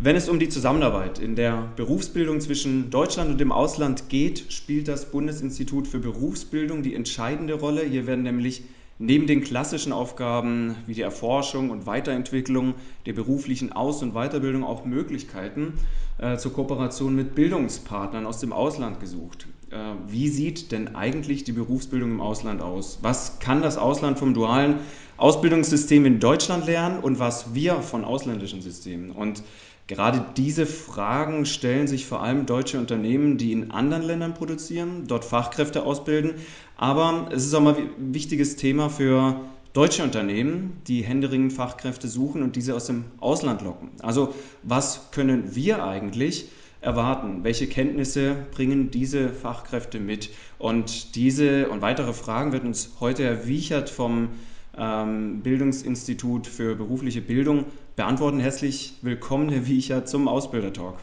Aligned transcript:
Wenn 0.00 0.14
es 0.14 0.28
um 0.28 0.38
die 0.38 0.48
Zusammenarbeit 0.48 1.18
in 1.18 1.34
der 1.34 1.72
Berufsbildung 1.74 2.40
zwischen 2.40 2.88
Deutschland 2.88 3.32
und 3.32 3.40
dem 3.40 3.50
Ausland 3.50 4.08
geht, 4.08 4.52
spielt 4.52 4.86
das 4.86 5.10
Bundesinstitut 5.10 5.88
für 5.88 5.98
Berufsbildung 5.98 6.84
die 6.84 6.94
entscheidende 6.94 7.54
Rolle. 7.54 7.82
Hier 7.82 8.06
werden 8.06 8.22
nämlich 8.22 8.62
neben 9.00 9.26
den 9.26 9.42
klassischen 9.42 9.92
Aufgaben 9.92 10.76
wie 10.86 10.94
die 10.94 11.02
Erforschung 11.02 11.70
und 11.70 11.86
Weiterentwicklung 11.86 12.74
der 13.06 13.12
beruflichen 13.14 13.72
Aus- 13.72 14.00
und 14.00 14.12
Weiterbildung 14.12 14.62
auch 14.62 14.84
Möglichkeiten 14.84 15.72
äh, 16.18 16.36
zur 16.36 16.52
Kooperation 16.52 17.16
mit 17.16 17.34
Bildungspartnern 17.34 18.24
aus 18.24 18.38
dem 18.38 18.52
Ausland 18.52 19.00
gesucht. 19.00 19.48
Äh, 19.70 19.76
wie 20.06 20.28
sieht 20.28 20.70
denn 20.70 20.94
eigentlich 20.94 21.42
die 21.42 21.52
Berufsbildung 21.52 22.12
im 22.12 22.20
Ausland 22.20 22.62
aus? 22.62 23.00
Was 23.02 23.40
kann 23.40 23.62
das 23.62 23.76
Ausland 23.76 24.20
vom 24.20 24.32
dualen 24.32 24.76
Ausbildungssystem 25.16 26.06
in 26.06 26.20
Deutschland 26.20 26.66
lernen 26.66 27.00
und 27.00 27.18
was 27.18 27.52
wir 27.52 27.82
von 27.82 28.04
ausländischen 28.04 28.62
Systemen? 28.62 29.10
Und 29.10 29.42
Gerade 29.88 30.22
diese 30.36 30.66
Fragen 30.66 31.46
stellen 31.46 31.88
sich 31.88 32.06
vor 32.06 32.22
allem 32.22 32.44
deutsche 32.44 32.78
Unternehmen, 32.78 33.38
die 33.38 33.52
in 33.52 33.70
anderen 33.70 34.02
Ländern 34.02 34.34
produzieren, 34.34 35.04
dort 35.06 35.24
Fachkräfte 35.24 35.82
ausbilden. 35.82 36.34
Aber 36.76 37.30
es 37.32 37.46
ist 37.46 37.54
auch 37.54 37.62
mal 37.62 37.74
ein 37.74 38.14
wichtiges 38.14 38.56
Thema 38.56 38.90
für 38.90 39.40
deutsche 39.72 40.02
Unternehmen, 40.02 40.82
die 40.86 41.02
händeringend 41.02 41.54
Fachkräfte 41.54 42.06
suchen 42.06 42.42
und 42.42 42.54
diese 42.54 42.74
aus 42.74 42.84
dem 42.84 43.06
Ausland 43.18 43.62
locken. 43.62 43.88
Also 44.02 44.34
was 44.62 45.10
können 45.10 45.54
wir 45.54 45.82
eigentlich 45.82 46.48
erwarten? 46.82 47.42
Welche 47.42 47.66
Kenntnisse 47.66 48.36
bringen 48.50 48.90
diese 48.90 49.30
Fachkräfte 49.30 50.00
mit? 50.00 50.28
Und 50.58 51.14
diese 51.14 51.70
und 51.70 51.80
weitere 51.80 52.12
Fragen 52.12 52.52
wird 52.52 52.64
uns 52.64 52.90
heute 53.00 53.24
Herr 53.24 53.46
Wiechert 53.46 53.88
vom 53.88 54.28
ähm, 54.78 55.40
Bildungsinstitut 55.42 56.46
für 56.46 56.74
berufliche 56.74 57.20
Bildung 57.20 57.64
beantworten. 57.96 58.40
Herzlich 58.40 58.94
willkommen, 59.02 59.48
Herr 59.48 59.66
Wiecher, 59.66 60.04
zum 60.04 60.28
Ausbildertalk. 60.28 60.94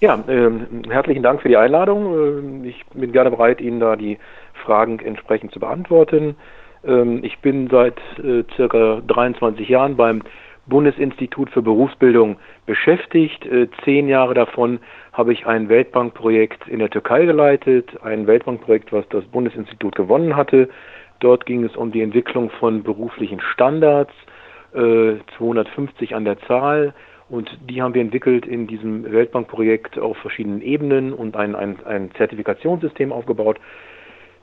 Ja, 0.00 0.22
äh, 0.28 0.50
herzlichen 0.88 1.22
Dank 1.24 1.42
für 1.42 1.48
die 1.48 1.56
Einladung. 1.56 2.62
Äh, 2.64 2.68
ich 2.68 2.84
bin 2.94 3.10
gerne 3.12 3.30
bereit, 3.30 3.60
Ihnen 3.60 3.80
da 3.80 3.96
die 3.96 4.18
Fragen 4.64 5.00
entsprechend 5.00 5.52
zu 5.52 5.58
beantworten. 5.58 6.36
Ähm, 6.84 7.24
ich 7.24 7.38
bin 7.40 7.68
seit 7.68 7.98
äh, 8.22 8.44
circa 8.54 9.02
23 9.06 9.68
Jahren 9.68 9.96
beim 9.96 10.22
Bundesinstitut 10.66 11.50
für 11.50 11.62
Berufsbildung 11.62 12.36
beschäftigt. 12.66 13.44
Äh, 13.46 13.68
zehn 13.84 14.08
Jahre 14.08 14.34
davon 14.34 14.78
habe 15.12 15.32
ich 15.32 15.46
ein 15.46 15.68
Weltbankprojekt 15.68 16.68
in 16.68 16.78
der 16.78 16.90
Türkei 16.90 17.24
geleitet, 17.24 17.90
ein 18.02 18.26
Weltbankprojekt, 18.26 18.92
was 18.92 19.08
das 19.08 19.24
Bundesinstitut 19.24 19.96
gewonnen 19.96 20.36
hatte. 20.36 20.68
Dort 21.20 21.46
ging 21.46 21.64
es 21.64 21.76
um 21.76 21.92
die 21.92 22.02
Entwicklung 22.02 22.50
von 22.50 22.82
beruflichen 22.82 23.40
Standards 23.40 24.12
250 24.72 26.10
äh, 26.10 26.14
an 26.14 26.24
der 26.24 26.38
Zahl. 26.40 26.94
Und 27.28 27.50
die 27.68 27.82
haben 27.82 27.94
wir 27.94 28.00
entwickelt 28.00 28.46
in 28.46 28.66
diesem 28.66 29.10
Weltbankprojekt 29.10 29.98
auf 29.98 30.16
verschiedenen 30.18 30.62
Ebenen 30.62 31.12
und 31.12 31.36
ein, 31.36 31.54
ein, 31.54 31.84
ein 31.84 32.10
Zertifikationssystem 32.16 33.12
aufgebaut. 33.12 33.58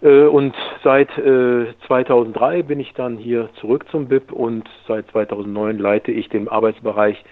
Äh, 0.02 0.24
und 0.26 0.56
seit 0.84 1.10
2003 1.12 2.60
äh, 2.60 2.64
bin 2.64 2.80
ich 2.80 2.94
dann 2.94 3.18
hier 3.18 3.50
zurück 3.60 3.86
zum 3.90 4.08
BIP 4.08 4.32
und 4.32 4.70
seit 4.88 5.08
2009 5.12 5.78
leite 5.78 6.12
ich 6.12 6.30
den 6.30 6.48
Arbeitsbereich 6.48 7.24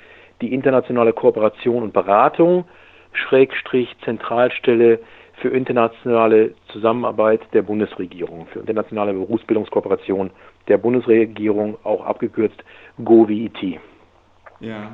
die 0.42 0.54
internationale 0.54 1.14
Kooperation 1.14 1.84
und 1.84 1.94
Beratung, 1.94 2.66
Schrägstrich 3.14 3.96
Zentralstelle 4.04 5.00
für 5.44 5.50
internationale 5.50 6.54
Zusammenarbeit 6.72 7.42
der 7.52 7.64
Bundesregierung, 7.64 8.48
für 8.54 8.60
internationale 8.60 9.12
Berufsbildungskooperation 9.12 10.32
der 10.70 10.78
Bundesregierung, 10.78 11.78
auch 11.84 12.06
abgekürzt 12.06 12.64
GOVIT. 13.04 13.78
Ja, 14.62 14.92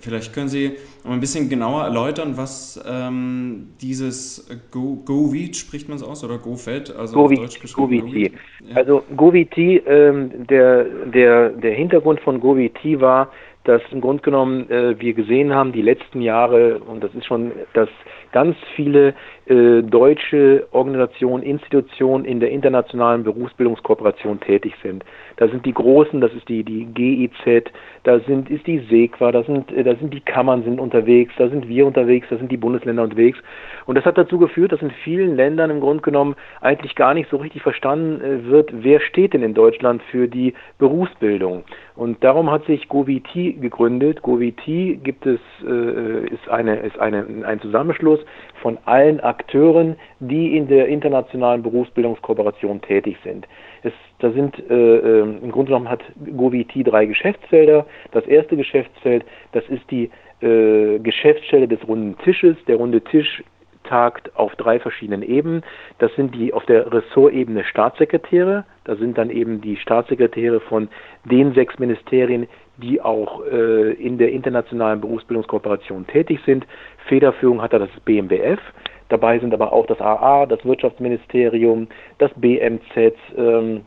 vielleicht 0.00 0.32
können 0.32 0.48
Sie 0.48 0.78
noch 1.04 1.12
ein 1.12 1.20
bisschen 1.20 1.50
genauer 1.50 1.82
erläutern, 1.84 2.38
was 2.38 2.82
ähm, 2.88 3.68
dieses 3.82 4.48
Go, 4.70 5.02
GOVIT, 5.04 5.56
spricht 5.56 5.90
man 5.90 5.96
es 5.96 6.02
aus, 6.02 6.24
oder 6.24 6.38
GOFED, 6.38 6.96
also 6.96 7.14
GOVIT, 7.14 7.60
GOVIT. 7.74 8.32
Ja. 8.62 8.76
Also 8.76 9.02
GOVIT, 9.14 9.58
ähm, 9.58 10.46
der, 10.46 10.84
der, 10.84 11.50
der 11.50 11.74
Hintergrund 11.74 12.20
von 12.20 12.40
GOVIT 12.40 12.98
war, 12.98 13.30
dass 13.64 13.82
im 13.90 14.00
Grunde 14.00 14.22
genommen 14.22 14.70
äh, 14.70 14.98
wir 14.98 15.12
gesehen 15.12 15.54
haben, 15.54 15.72
die 15.72 15.82
letzten 15.82 16.22
Jahre, 16.22 16.78
und 16.78 17.04
das 17.04 17.14
ist 17.14 17.26
schon, 17.26 17.52
dass 17.74 17.90
ganz 18.32 18.56
viele 18.74 19.14
äh, 19.46 19.82
deutsche 19.82 20.66
Organisationen, 20.72 21.42
Institutionen 21.42 22.24
in 22.24 22.40
der 22.40 22.50
internationalen 22.50 23.24
Berufsbildungskooperation 23.24 24.40
tätig 24.40 24.74
sind. 24.82 25.04
Da 25.40 25.48
sind 25.48 25.64
die 25.64 25.72
großen, 25.72 26.20
das 26.20 26.34
ist 26.34 26.46
die, 26.50 26.62
die 26.62 26.84
GIZ, 26.84 27.70
da 28.02 28.20
sind, 28.20 28.50
ist 28.50 28.66
die 28.66 28.78
SEQUA, 28.90 29.32
da 29.32 29.42
sind, 29.42 29.72
äh, 29.72 29.82
da 29.82 29.96
sind 29.96 30.12
die 30.12 30.20
Kammern 30.20 30.62
sind 30.64 30.78
unterwegs, 30.78 31.32
da 31.38 31.48
sind 31.48 31.66
wir 31.66 31.86
unterwegs, 31.86 32.26
da 32.28 32.36
sind 32.36 32.52
die 32.52 32.58
Bundesländer 32.58 33.02
unterwegs. 33.02 33.38
Und 33.86 33.94
das 33.94 34.04
hat 34.04 34.18
dazu 34.18 34.36
geführt, 34.36 34.72
dass 34.72 34.82
in 34.82 34.90
vielen 35.02 35.36
Ländern 35.36 35.70
im 35.70 35.80
Grunde 35.80 36.02
genommen 36.02 36.36
eigentlich 36.60 36.94
gar 36.94 37.14
nicht 37.14 37.30
so 37.30 37.38
richtig 37.38 37.62
verstanden 37.62 38.20
äh, 38.20 38.50
wird, 38.50 38.70
wer 38.84 39.00
steht 39.00 39.32
denn 39.32 39.42
in 39.42 39.54
Deutschland 39.54 40.02
für 40.10 40.28
die 40.28 40.52
Berufsbildung. 40.76 41.64
Und 41.96 42.22
darum 42.22 42.50
hat 42.50 42.66
sich 42.66 42.88
GoVT 42.90 43.62
gegründet. 43.62 44.20
GoVT 44.20 45.02
gibt 45.02 45.24
es, 45.24 45.40
äh, 45.66 46.26
ist, 46.26 46.50
eine, 46.50 46.80
ist 46.80 46.98
eine, 46.98 47.24
ein 47.46 47.62
Zusammenschluss 47.62 48.20
von 48.60 48.76
allen 48.84 49.20
Akteuren, 49.20 49.96
die 50.18 50.54
in 50.54 50.68
der 50.68 50.88
internationalen 50.88 51.62
Berufsbildungskooperation 51.62 52.82
tätig 52.82 53.16
sind. 53.24 53.46
Es, 53.82 53.92
da 54.18 54.30
sind 54.30 54.58
äh, 54.70 54.74
äh, 54.74 55.20
im 55.22 55.50
Grunde 55.50 55.70
genommen 55.70 55.88
hat 55.88 56.02
GoVT 56.36 56.86
drei 56.86 57.06
Geschäftsfelder. 57.06 57.86
Das 58.12 58.26
erste 58.26 58.56
Geschäftsfeld, 58.56 59.24
das 59.52 59.64
ist 59.68 59.90
die 59.90 60.10
äh, 60.40 60.98
Geschäftsstelle 60.98 61.68
des 61.68 61.86
runden 61.86 62.16
Tisches. 62.18 62.56
Der 62.66 62.76
runde 62.76 63.00
Tisch 63.02 63.42
tagt 63.84 64.36
auf 64.36 64.54
drei 64.56 64.78
verschiedenen 64.78 65.22
Ebenen. 65.22 65.62
Das 65.98 66.14
sind 66.14 66.34
die 66.34 66.52
auf 66.52 66.64
der 66.66 66.92
Ressortebene 66.92 67.64
Staatssekretäre. 67.64 68.64
Da 68.84 68.96
sind 68.96 69.18
dann 69.18 69.30
eben 69.30 69.60
die 69.60 69.76
Staatssekretäre 69.76 70.60
von 70.60 70.88
den 71.24 71.54
sechs 71.54 71.78
Ministerien, 71.78 72.46
die 72.80 73.00
auch 73.00 73.44
äh, 73.46 73.92
in 73.92 74.18
der 74.18 74.32
internationalen 74.32 75.00
Berufsbildungskooperation 75.00 76.06
tätig 76.06 76.40
sind. 76.44 76.66
Federführung 77.08 77.62
hat 77.62 77.72
da 77.72 77.78
das 77.78 77.90
BMBF. 78.04 78.60
Dabei 79.08 79.38
sind 79.38 79.52
aber 79.52 79.72
auch 79.72 79.86
das 79.86 80.00
AA, 80.00 80.46
das 80.46 80.64
Wirtschaftsministerium, 80.64 81.88
das 82.18 82.30
BMZ, 82.36 83.14
ähm, 83.36 83.82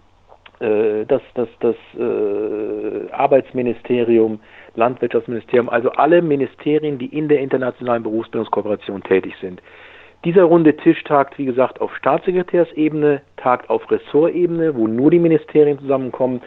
äh, 0.59 1.06
das, 1.06 1.22
das, 1.34 1.48
das 1.62 1.76
äh, 1.98 3.12
Arbeitsministerium, 3.12 4.40
Landwirtschaftsministerium, 4.76 5.70
also 5.70 5.92
alle 5.92 6.22
Ministerien, 6.22 6.98
die 6.98 7.08
in 7.08 7.28
der 7.28 7.40
internationalen 7.40 8.03
Berufsbildungskooperation 8.03 9.03
tätig 9.03 9.34
sind. 9.40 9.62
Dieser 10.26 10.44
runde 10.44 10.76
Tisch 10.78 11.03
tagt, 11.03 11.38
wie 11.38 11.46
gesagt, 11.46 11.82
auf 11.82 11.94
Staatssekretärsebene, 11.98 13.22
tagt 13.36 13.70
auf 13.70 13.90
Ressortebene, 13.92 14.74
wo 14.76 14.88
nur 14.88 15.12
die 15.12 15.20
Ministerien 15.20 15.78
zusammenkommen 15.80 16.42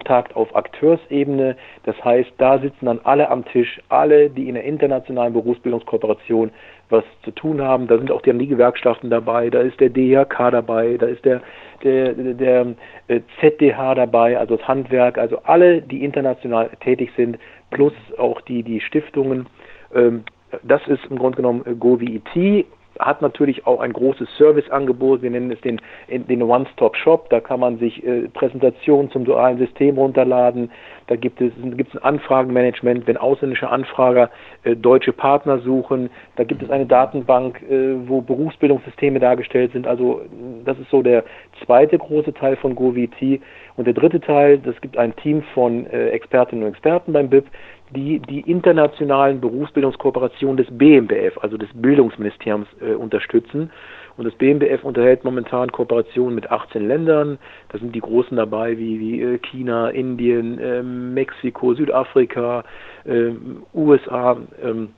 tagt 0.00 0.34
auf 0.34 0.54
Akteursebene. 0.56 1.56
Das 1.84 2.02
heißt, 2.04 2.32
da 2.38 2.58
sitzen 2.58 2.86
dann 2.86 3.00
alle 3.04 3.28
am 3.30 3.44
Tisch, 3.44 3.80
alle, 3.88 4.30
die 4.30 4.48
in 4.48 4.54
der 4.54 4.64
internationalen 4.64 5.32
Berufsbildungskooperation 5.32 6.50
was 6.90 7.04
zu 7.22 7.30
tun 7.30 7.60
haben. 7.62 7.86
Da 7.86 7.98
sind 7.98 8.10
auch 8.10 8.22
die 8.22 8.46
Gewerkschaften 8.46 9.10
dabei, 9.10 9.50
da 9.50 9.60
ist 9.60 9.80
der 9.80 9.90
DHK 9.90 10.50
dabei, 10.50 10.96
da 10.98 11.06
ist 11.06 11.24
der, 11.24 11.40
der, 11.82 12.12
der, 12.12 12.34
der 12.34 12.66
äh, 13.08 13.20
ZDH 13.40 13.94
dabei, 13.94 14.38
also 14.38 14.56
das 14.56 14.68
Handwerk, 14.68 15.18
also 15.18 15.38
alle, 15.44 15.82
die 15.82 16.04
international 16.04 16.70
tätig 16.80 17.10
sind, 17.16 17.38
plus 17.70 17.94
auch 18.18 18.40
die, 18.42 18.62
die 18.62 18.80
Stiftungen. 18.80 19.46
Ähm, 19.94 20.24
das 20.62 20.86
ist 20.86 21.04
im 21.10 21.18
Grunde 21.18 21.36
genommen 21.36 21.64
GoVIT 21.80 22.66
hat 22.98 23.22
natürlich 23.22 23.66
auch 23.66 23.80
ein 23.80 23.92
großes 23.92 24.28
Serviceangebot. 24.36 25.22
Wir 25.22 25.30
nennen 25.30 25.50
es 25.50 25.60
den, 25.60 25.80
den 26.08 26.42
One-Stop-Shop. 26.42 27.28
Da 27.30 27.40
kann 27.40 27.60
man 27.60 27.78
sich 27.78 28.04
äh, 28.04 28.28
Präsentationen 28.28 29.10
zum 29.10 29.24
dualen 29.24 29.58
System 29.58 29.96
runterladen. 29.98 30.70
Da 31.06 31.16
gibt 31.16 31.40
es, 31.40 31.52
gibt 31.76 31.94
es 31.94 32.00
ein 32.00 32.14
Anfragenmanagement, 32.14 33.06
wenn 33.06 33.16
ausländische 33.16 33.68
Anfrager 33.68 34.30
äh, 34.62 34.74
deutsche 34.74 35.12
Partner 35.12 35.58
suchen. 35.58 36.08
Da 36.36 36.44
gibt 36.44 36.62
es 36.62 36.70
eine 36.70 36.86
Datenbank, 36.86 37.62
äh, 37.62 38.08
wo 38.08 38.20
Berufsbildungssysteme 38.20 39.20
dargestellt 39.20 39.72
sind. 39.72 39.86
Also 39.86 40.22
das 40.64 40.78
ist 40.78 40.90
so 40.90 41.02
der 41.02 41.24
zweite 41.64 41.98
große 41.98 42.32
Teil 42.32 42.56
von 42.56 42.74
GoVT. 42.74 43.40
Und 43.76 43.86
der 43.86 43.94
dritte 43.94 44.20
Teil, 44.20 44.58
das 44.58 44.80
gibt 44.80 44.96
ein 44.96 45.14
Team 45.16 45.42
von 45.52 45.86
äh, 45.86 46.10
Expertinnen 46.10 46.64
und 46.64 46.70
Experten 46.70 47.12
beim 47.12 47.28
BIP, 47.28 47.46
die 47.94 48.20
die 48.20 48.40
internationalen 48.40 49.40
Berufsbildungskooperationen 49.40 50.56
des 50.56 50.66
BMBF, 50.70 51.38
also 51.40 51.56
des 51.56 51.68
Bildungsministeriums, 51.74 52.68
äh, 52.80 52.94
unterstützen. 52.94 53.70
Und 54.16 54.26
das 54.26 54.34
BMBF 54.34 54.84
unterhält 54.84 55.24
momentan 55.24 55.72
Kooperationen 55.72 56.34
mit 56.34 56.50
18 56.50 56.86
Ländern. 56.86 57.38
Da 57.70 57.78
sind 57.78 57.94
die 57.94 58.00
großen 58.00 58.36
dabei 58.36 58.78
wie, 58.78 59.00
wie 59.00 59.22
äh, 59.22 59.38
China, 59.38 59.90
Indien, 59.90 60.58
äh, 60.58 60.82
Mexiko, 60.82 61.74
Südafrika, 61.74 62.64
ähm, 63.06 63.62
USA. 63.74 64.36
Ähm, 64.62 64.90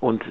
und 0.00 0.22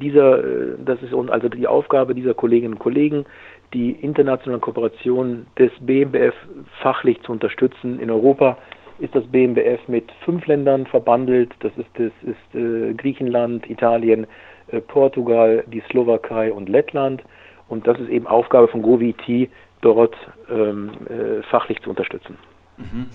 dieser, 0.00 0.38
äh, 0.38 0.76
das 0.84 1.02
ist 1.02 1.12
also 1.14 1.48
die 1.48 1.66
Aufgabe 1.66 2.14
dieser 2.14 2.34
Kolleginnen 2.34 2.74
und 2.74 2.78
Kollegen, 2.78 3.26
die 3.74 3.90
internationalen 3.90 4.60
Kooperationen 4.60 5.46
des 5.58 5.72
BMBF 5.80 6.34
fachlich 6.80 7.20
zu 7.22 7.32
unterstützen 7.32 7.98
in 8.00 8.10
Europa 8.10 8.56
ist 8.98 9.14
das 9.14 9.24
BMBF 9.26 9.88
mit 9.88 10.10
fünf 10.24 10.46
Ländern 10.46 10.86
verbandelt. 10.86 11.52
Das 11.60 11.72
ist, 11.76 11.88
das 11.94 12.12
ist 12.22 12.54
äh, 12.54 12.94
Griechenland, 12.94 13.68
Italien, 13.68 14.26
äh, 14.68 14.80
Portugal, 14.80 15.64
die 15.72 15.82
Slowakei 15.90 16.52
und 16.52 16.68
Lettland. 16.68 17.22
Und 17.68 17.86
das 17.86 17.98
ist 17.98 18.08
eben 18.08 18.26
Aufgabe 18.26 18.68
von 18.68 18.82
GoVT, 18.82 19.48
dort 19.80 20.14
ähm, 20.50 20.90
äh, 21.08 21.42
fachlich 21.44 21.80
zu 21.82 21.90
unterstützen. 21.90 22.36
Mhm. 22.76 23.06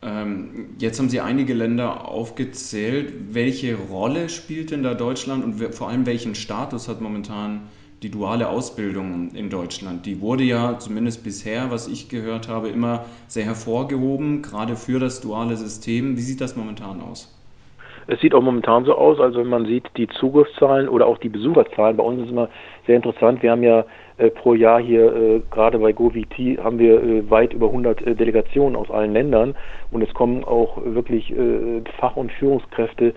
Ähm, 0.00 0.76
jetzt 0.78 0.98
haben 0.98 1.08
Sie 1.08 1.20
einige 1.20 1.54
Länder 1.54 2.08
aufgezählt. 2.08 3.34
Welche 3.34 3.76
Rolle 3.76 4.28
spielt 4.28 4.70
denn 4.70 4.82
da 4.82 4.94
Deutschland 4.94 5.44
und 5.44 5.74
vor 5.74 5.88
allem 5.88 6.06
welchen 6.06 6.34
Status 6.34 6.88
hat 6.88 7.00
momentan 7.00 7.68
die 8.02 8.10
duale 8.10 8.48
Ausbildung 8.48 9.30
in 9.34 9.50
Deutschland? 9.50 10.06
Die 10.06 10.20
wurde 10.20 10.44
ja 10.44 10.78
zumindest 10.78 11.24
bisher, 11.24 11.70
was 11.70 11.88
ich 11.88 12.08
gehört 12.08 12.48
habe, 12.48 12.68
immer 12.68 13.04
sehr 13.26 13.44
hervorgehoben, 13.44 14.42
gerade 14.42 14.76
für 14.76 14.98
das 14.98 15.20
duale 15.20 15.56
System. 15.56 16.16
Wie 16.16 16.22
sieht 16.22 16.40
das 16.40 16.56
momentan 16.56 17.00
aus? 17.00 17.34
Es 18.10 18.20
sieht 18.20 18.34
auch 18.34 18.40
momentan 18.40 18.86
so 18.86 18.94
aus, 18.94 19.20
also 19.20 19.40
wenn 19.40 19.48
man 19.48 19.66
sieht 19.66 19.84
die 19.98 20.08
Zugriffszahlen 20.08 20.88
oder 20.88 21.06
auch 21.06 21.18
die 21.18 21.28
Besucherzahlen, 21.28 21.98
bei 21.98 22.02
uns 22.02 22.22
ist 22.22 22.30
immer 22.30 22.48
sehr 22.86 22.96
interessant. 22.96 23.42
Wir 23.42 23.50
haben 23.50 23.62
ja 23.62 23.84
äh, 24.16 24.30
pro 24.30 24.54
Jahr 24.54 24.80
hier, 24.80 25.14
äh, 25.14 25.42
gerade 25.50 25.78
bei 25.78 25.92
GoVT, 25.92 26.56
haben 26.64 26.78
wir 26.78 27.02
äh, 27.02 27.30
weit 27.30 27.52
über 27.52 27.66
100 27.66 28.00
äh, 28.00 28.14
Delegationen 28.14 28.76
aus 28.76 28.90
allen 28.90 29.12
Ländern 29.12 29.54
und 29.90 30.00
es 30.00 30.12
kommen 30.14 30.42
auch 30.42 30.78
wirklich 30.82 31.30
äh, 31.30 31.82
Fach- 31.98 32.16
und 32.16 32.32
Führungskräfte 32.32 33.12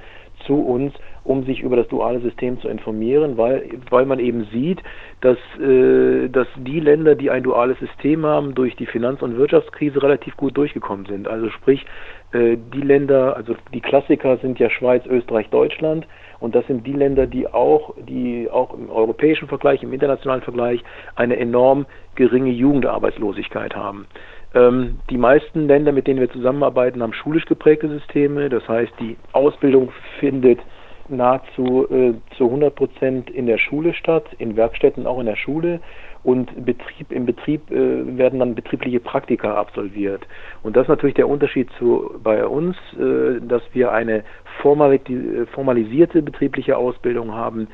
zu 0.45 0.55
uns, 0.55 0.93
um 1.23 1.43
sich 1.45 1.61
über 1.61 1.75
das 1.75 1.87
duale 1.87 2.19
System 2.19 2.59
zu 2.59 2.67
informieren, 2.67 3.37
weil, 3.37 3.69
weil 3.89 4.05
man 4.05 4.19
eben 4.19 4.45
sieht, 4.51 4.81
dass, 5.21 5.37
äh, 5.59 6.29
dass 6.29 6.47
die 6.57 6.79
Länder, 6.79 7.15
die 7.15 7.29
ein 7.29 7.43
duales 7.43 7.77
System 7.79 8.25
haben, 8.25 8.55
durch 8.55 8.75
die 8.75 8.87
Finanz- 8.87 9.21
und 9.21 9.37
Wirtschaftskrise 9.37 10.01
relativ 10.01 10.35
gut 10.35 10.57
durchgekommen 10.57 11.05
sind. 11.05 11.27
Also 11.27 11.49
sprich, 11.49 11.85
äh, 12.33 12.57
die 12.73 12.81
Länder, 12.81 13.35
also 13.35 13.55
die 13.73 13.81
Klassiker 13.81 14.37
sind 14.37 14.59
ja 14.59 14.69
Schweiz, 14.69 15.05
Österreich, 15.05 15.49
Deutschland. 15.49 16.07
Und 16.39 16.55
das 16.55 16.65
sind 16.65 16.87
die 16.87 16.93
Länder, 16.93 17.27
die 17.27 17.47
auch, 17.47 17.93
die 18.09 18.49
auch 18.49 18.73
im 18.73 18.89
europäischen 18.89 19.47
Vergleich, 19.47 19.83
im 19.83 19.93
internationalen 19.93 20.41
Vergleich 20.41 20.83
eine 21.15 21.37
enorm 21.37 21.85
geringe 22.15 22.49
Jugendarbeitslosigkeit 22.49 23.75
haben. 23.75 24.07
Ähm, 24.55 24.99
die 25.11 25.17
meisten 25.17 25.67
Länder, 25.67 25.91
mit 25.91 26.07
denen 26.07 26.19
wir 26.19 26.31
zusammenarbeiten, 26.31 27.03
haben 27.03 27.13
schulisch 27.13 27.45
geprägte 27.45 27.87
Systeme. 27.89 28.49
Das 28.49 28.67
heißt, 28.67 28.91
die 28.99 29.17
Ausbildung 29.33 29.91
findet 30.19 30.59
nahezu 31.09 31.87
äh, 31.89 32.13
zu 32.37 32.45
100 32.45 32.75
Prozent 32.75 33.29
in 33.29 33.45
der 33.45 33.57
Schule 33.57 33.93
statt, 33.93 34.25
in 34.37 34.55
Werkstätten 34.55 35.07
auch 35.07 35.19
in 35.19 35.25
der 35.25 35.35
Schule 35.35 35.79
und 36.23 36.65
Betrieb, 36.65 37.11
im 37.11 37.25
Betrieb 37.25 37.71
äh, 37.71 38.17
werden 38.17 38.39
dann 38.39 38.55
betriebliche 38.55 38.99
Praktika 38.99 39.55
absolviert. 39.55 40.27
Und 40.63 40.75
das 40.75 40.83
ist 40.83 40.89
natürlich 40.89 41.15
der 41.15 41.27
Unterschied 41.27 41.69
zu 41.79 42.11
bei 42.23 42.45
uns, 42.45 42.75
äh, 42.93 43.39
dass 43.41 43.63
wir 43.73 43.91
eine 43.91 44.23
formalisierte 44.61 46.21
betriebliche 46.21 46.77
Ausbildung 46.77 47.33
haben, 47.33 47.67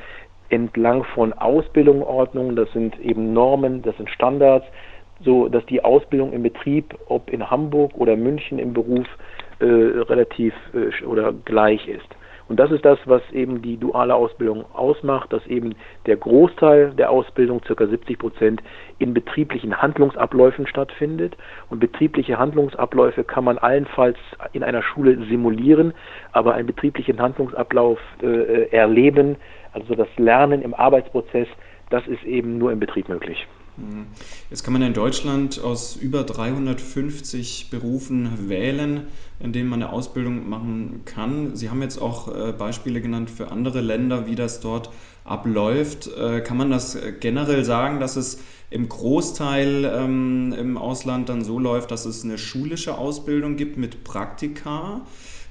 entlang 0.48 1.04
von 1.04 1.34
Ausbildungsordnungen, 1.34 2.56
das 2.56 2.72
sind 2.72 2.98
eben 3.00 3.34
Normen, 3.34 3.82
das 3.82 3.96
sind 3.98 4.08
Standards, 4.08 4.66
so 5.20 5.48
dass 5.48 5.64
die 5.66 5.84
Ausbildung 5.84 6.32
im 6.32 6.42
Betrieb, 6.42 6.94
ob 7.08 7.30
in 7.30 7.50
Hamburg 7.50 7.92
oder 7.96 8.16
München 8.16 8.58
im 8.58 8.72
Beruf, 8.72 9.06
äh, 9.60 9.64
relativ 9.64 10.54
äh, 10.72 11.04
oder 11.04 11.32
gleich 11.44 11.86
ist. 11.88 12.08
Und 12.48 12.58
das 12.58 12.70
ist 12.70 12.84
das, 12.84 12.98
was 13.04 13.22
eben 13.32 13.60
die 13.60 13.76
duale 13.76 14.14
Ausbildung 14.14 14.64
ausmacht, 14.72 15.32
dass 15.32 15.46
eben 15.46 15.74
der 16.06 16.16
Großteil 16.16 16.92
der 16.92 17.10
Ausbildung, 17.10 17.60
circa 17.66 17.86
70 17.86 18.18
Prozent, 18.18 18.62
in 18.98 19.12
betrieblichen 19.12 19.80
Handlungsabläufen 19.80 20.66
stattfindet. 20.66 21.36
Und 21.68 21.78
betriebliche 21.78 22.38
Handlungsabläufe 22.38 23.22
kann 23.24 23.44
man 23.44 23.58
allenfalls 23.58 24.16
in 24.52 24.64
einer 24.64 24.82
Schule 24.82 25.18
simulieren, 25.26 25.92
aber 26.32 26.54
einen 26.54 26.66
betrieblichen 26.66 27.20
Handlungsablauf 27.20 27.98
äh, 28.22 28.70
erleben, 28.70 29.36
also 29.72 29.94
das 29.94 30.08
Lernen 30.16 30.62
im 30.62 30.72
Arbeitsprozess, 30.72 31.48
das 31.90 32.06
ist 32.06 32.24
eben 32.24 32.58
nur 32.58 32.72
im 32.72 32.80
Betrieb 32.80 33.08
möglich. 33.08 33.46
Mhm. 33.78 34.06
Jetzt 34.50 34.64
kann 34.64 34.72
man 34.72 34.82
in 34.82 34.94
Deutschland 34.94 35.60
aus 35.60 35.96
über 35.96 36.24
350 36.24 37.70
Berufen 37.70 38.48
wählen, 38.48 39.06
in 39.40 39.52
denen 39.52 39.68
man 39.68 39.82
eine 39.82 39.92
Ausbildung 39.92 40.48
machen 40.48 41.02
kann. 41.04 41.54
Sie 41.54 41.70
haben 41.70 41.82
jetzt 41.82 41.98
auch 41.98 42.34
äh, 42.34 42.52
Beispiele 42.52 43.00
genannt 43.00 43.30
für 43.30 43.50
andere 43.52 43.80
Länder, 43.80 44.26
wie 44.26 44.34
das 44.34 44.60
dort 44.60 44.90
abläuft. 45.30 46.08
Äh, 46.16 46.40
kann 46.40 46.56
man 46.56 46.70
das 46.70 46.98
generell 47.20 47.64
sagen, 47.64 48.00
dass 48.00 48.16
es 48.16 48.42
im 48.70 48.88
Großteil 48.88 49.84
ähm, 49.84 50.54
im 50.58 50.76
Ausland 50.76 51.28
dann 51.28 51.42
so 51.42 51.58
läuft, 51.58 51.90
dass 51.90 52.04
es 52.04 52.24
eine 52.24 52.38
schulische 52.38 52.98
Ausbildung 52.98 53.56
gibt 53.56 53.78
mit 53.78 54.04
Praktika? 54.04 55.02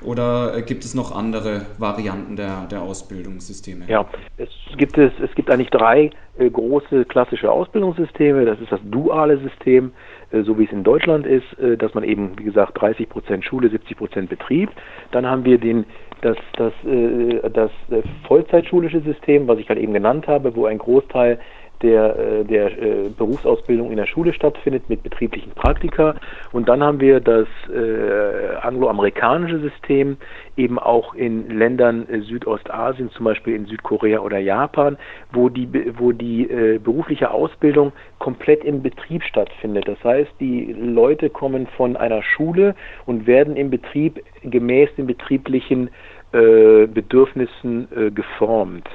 Oder 0.03 0.55
äh, 0.55 0.61
gibt 0.61 0.85
es 0.85 0.93
noch 0.93 1.15
andere 1.15 1.65
Varianten 1.79 2.35
der, 2.35 2.67
der 2.67 2.83
Ausbildungssysteme? 2.83 3.85
Ja, 3.87 4.05
es 4.37 4.49
gibt, 4.77 4.97
es, 4.97 5.11
es 5.19 5.33
gibt 5.33 5.49
eigentlich 5.49 5.71
drei 5.71 6.11
äh, 6.37 6.49
große 6.49 7.05
klassische 7.05 7.51
Ausbildungssysteme. 7.51 8.45
Das 8.45 8.59
ist 8.59 8.71
das 8.71 8.79
duale 8.83 9.39
System, 9.39 9.91
äh, 10.31 10.43
so 10.43 10.59
wie 10.59 10.65
es 10.65 10.71
in 10.71 10.83
Deutschland 10.83 11.25
ist, 11.25 11.57
äh, 11.57 11.77
dass 11.77 11.95
man 11.95 12.03
eben, 12.03 12.37
wie 12.37 12.43
gesagt, 12.43 12.79
30 12.79 13.09
Prozent 13.09 13.43
Schule, 13.43 13.69
70 13.69 13.97
Prozent 13.97 14.29
Betrieb. 14.29 14.69
Dann 15.11 15.25
haben 15.25 15.45
wir 15.45 15.57
den, 15.57 15.85
das, 16.21 16.37
das, 16.57 16.73
äh, 16.85 17.49
das 17.49 17.71
äh, 17.89 18.01
Vollzeitschulische 18.27 19.01
System, 19.01 19.47
was 19.47 19.59
ich 19.59 19.67
gerade 19.67 19.81
eben 19.81 19.93
genannt 19.93 20.27
habe, 20.27 20.55
wo 20.55 20.65
ein 20.65 20.77
Großteil 20.77 21.39
der, 21.81 22.17
äh, 22.17 22.43
der 22.43 22.81
äh, 22.81 23.09
Berufsausbildung 23.15 23.91
in 23.91 23.97
der 23.97 24.05
Schule 24.05 24.33
stattfindet 24.33 24.89
mit 24.89 25.03
betrieblichen 25.03 25.51
Praktika. 25.51 26.15
Und 26.51 26.67
dann 26.69 26.83
haben 26.83 26.99
wir 26.99 27.19
das 27.19 27.47
äh, 27.69 28.55
angloamerikanische 28.61 29.59
System, 29.59 30.17
eben 30.55 30.79
auch 30.79 31.13
in 31.13 31.49
Ländern 31.49 32.07
äh, 32.09 32.21
Südostasien, 32.21 33.11
zum 33.11 33.25
Beispiel 33.25 33.55
in 33.55 33.65
Südkorea 33.65 34.19
oder 34.19 34.39
Japan, 34.39 34.97
wo 35.31 35.49
die, 35.49 35.69
wo 35.97 36.11
die 36.11 36.49
äh, 36.49 36.79
berufliche 36.79 37.31
Ausbildung 37.31 37.91
komplett 38.19 38.63
im 38.63 38.81
Betrieb 38.81 39.23
stattfindet. 39.23 39.87
Das 39.87 40.03
heißt, 40.03 40.31
die 40.39 40.73
Leute 40.73 41.29
kommen 41.29 41.67
von 41.77 41.95
einer 41.95 42.23
Schule 42.23 42.75
und 43.05 43.27
werden 43.27 43.55
im 43.55 43.69
Betrieb 43.69 44.21
gemäß 44.43 44.89
den 44.95 45.07
betrieblichen 45.07 45.89
äh, 46.33 46.87
Bedürfnissen 46.87 47.87
äh, 47.95 48.11
geformt. 48.11 48.87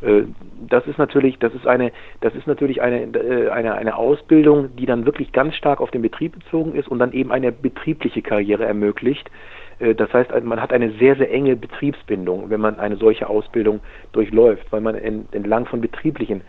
Äh, 0.00 0.22
das 0.68 0.86
ist 0.86 0.98
natürlich, 0.98 1.38
das 1.38 1.54
ist 1.54 1.66
eine, 1.66 1.92
das 2.20 2.34
ist 2.34 2.46
natürlich 2.46 2.82
eine, 2.82 3.02
äh, 3.02 3.48
eine, 3.50 3.74
eine 3.74 3.96
Ausbildung, 3.96 4.74
die 4.76 4.86
dann 4.86 5.06
wirklich 5.06 5.32
ganz 5.32 5.54
stark 5.54 5.80
auf 5.80 5.90
den 5.90 6.02
Betrieb 6.02 6.32
bezogen 6.32 6.74
ist 6.74 6.88
und 6.88 6.98
dann 6.98 7.12
eben 7.12 7.32
eine 7.32 7.52
betriebliche 7.52 8.22
Karriere 8.22 8.64
ermöglicht. 8.64 9.30
Äh, 9.78 9.94
das 9.94 10.12
heißt, 10.12 10.30
man 10.42 10.60
hat 10.60 10.72
eine 10.72 10.90
sehr, 10.92 11.16
sehr 11.16 11.30
enge 11.32 11.56
Betriebsbindung, 11.56 12.50
wenn 12.50 12.60
man 12.60 12.78
eine 12.78 12.96
solche 12.96 13.28
Ausbildung 13.28 13.80
durchläuft, 14.12 14.70
weil 14.70 14.80
man 14.80 14.94
entlang 14.94 15.66
von 15.66 15.80
betrieblichen 15.80 16.42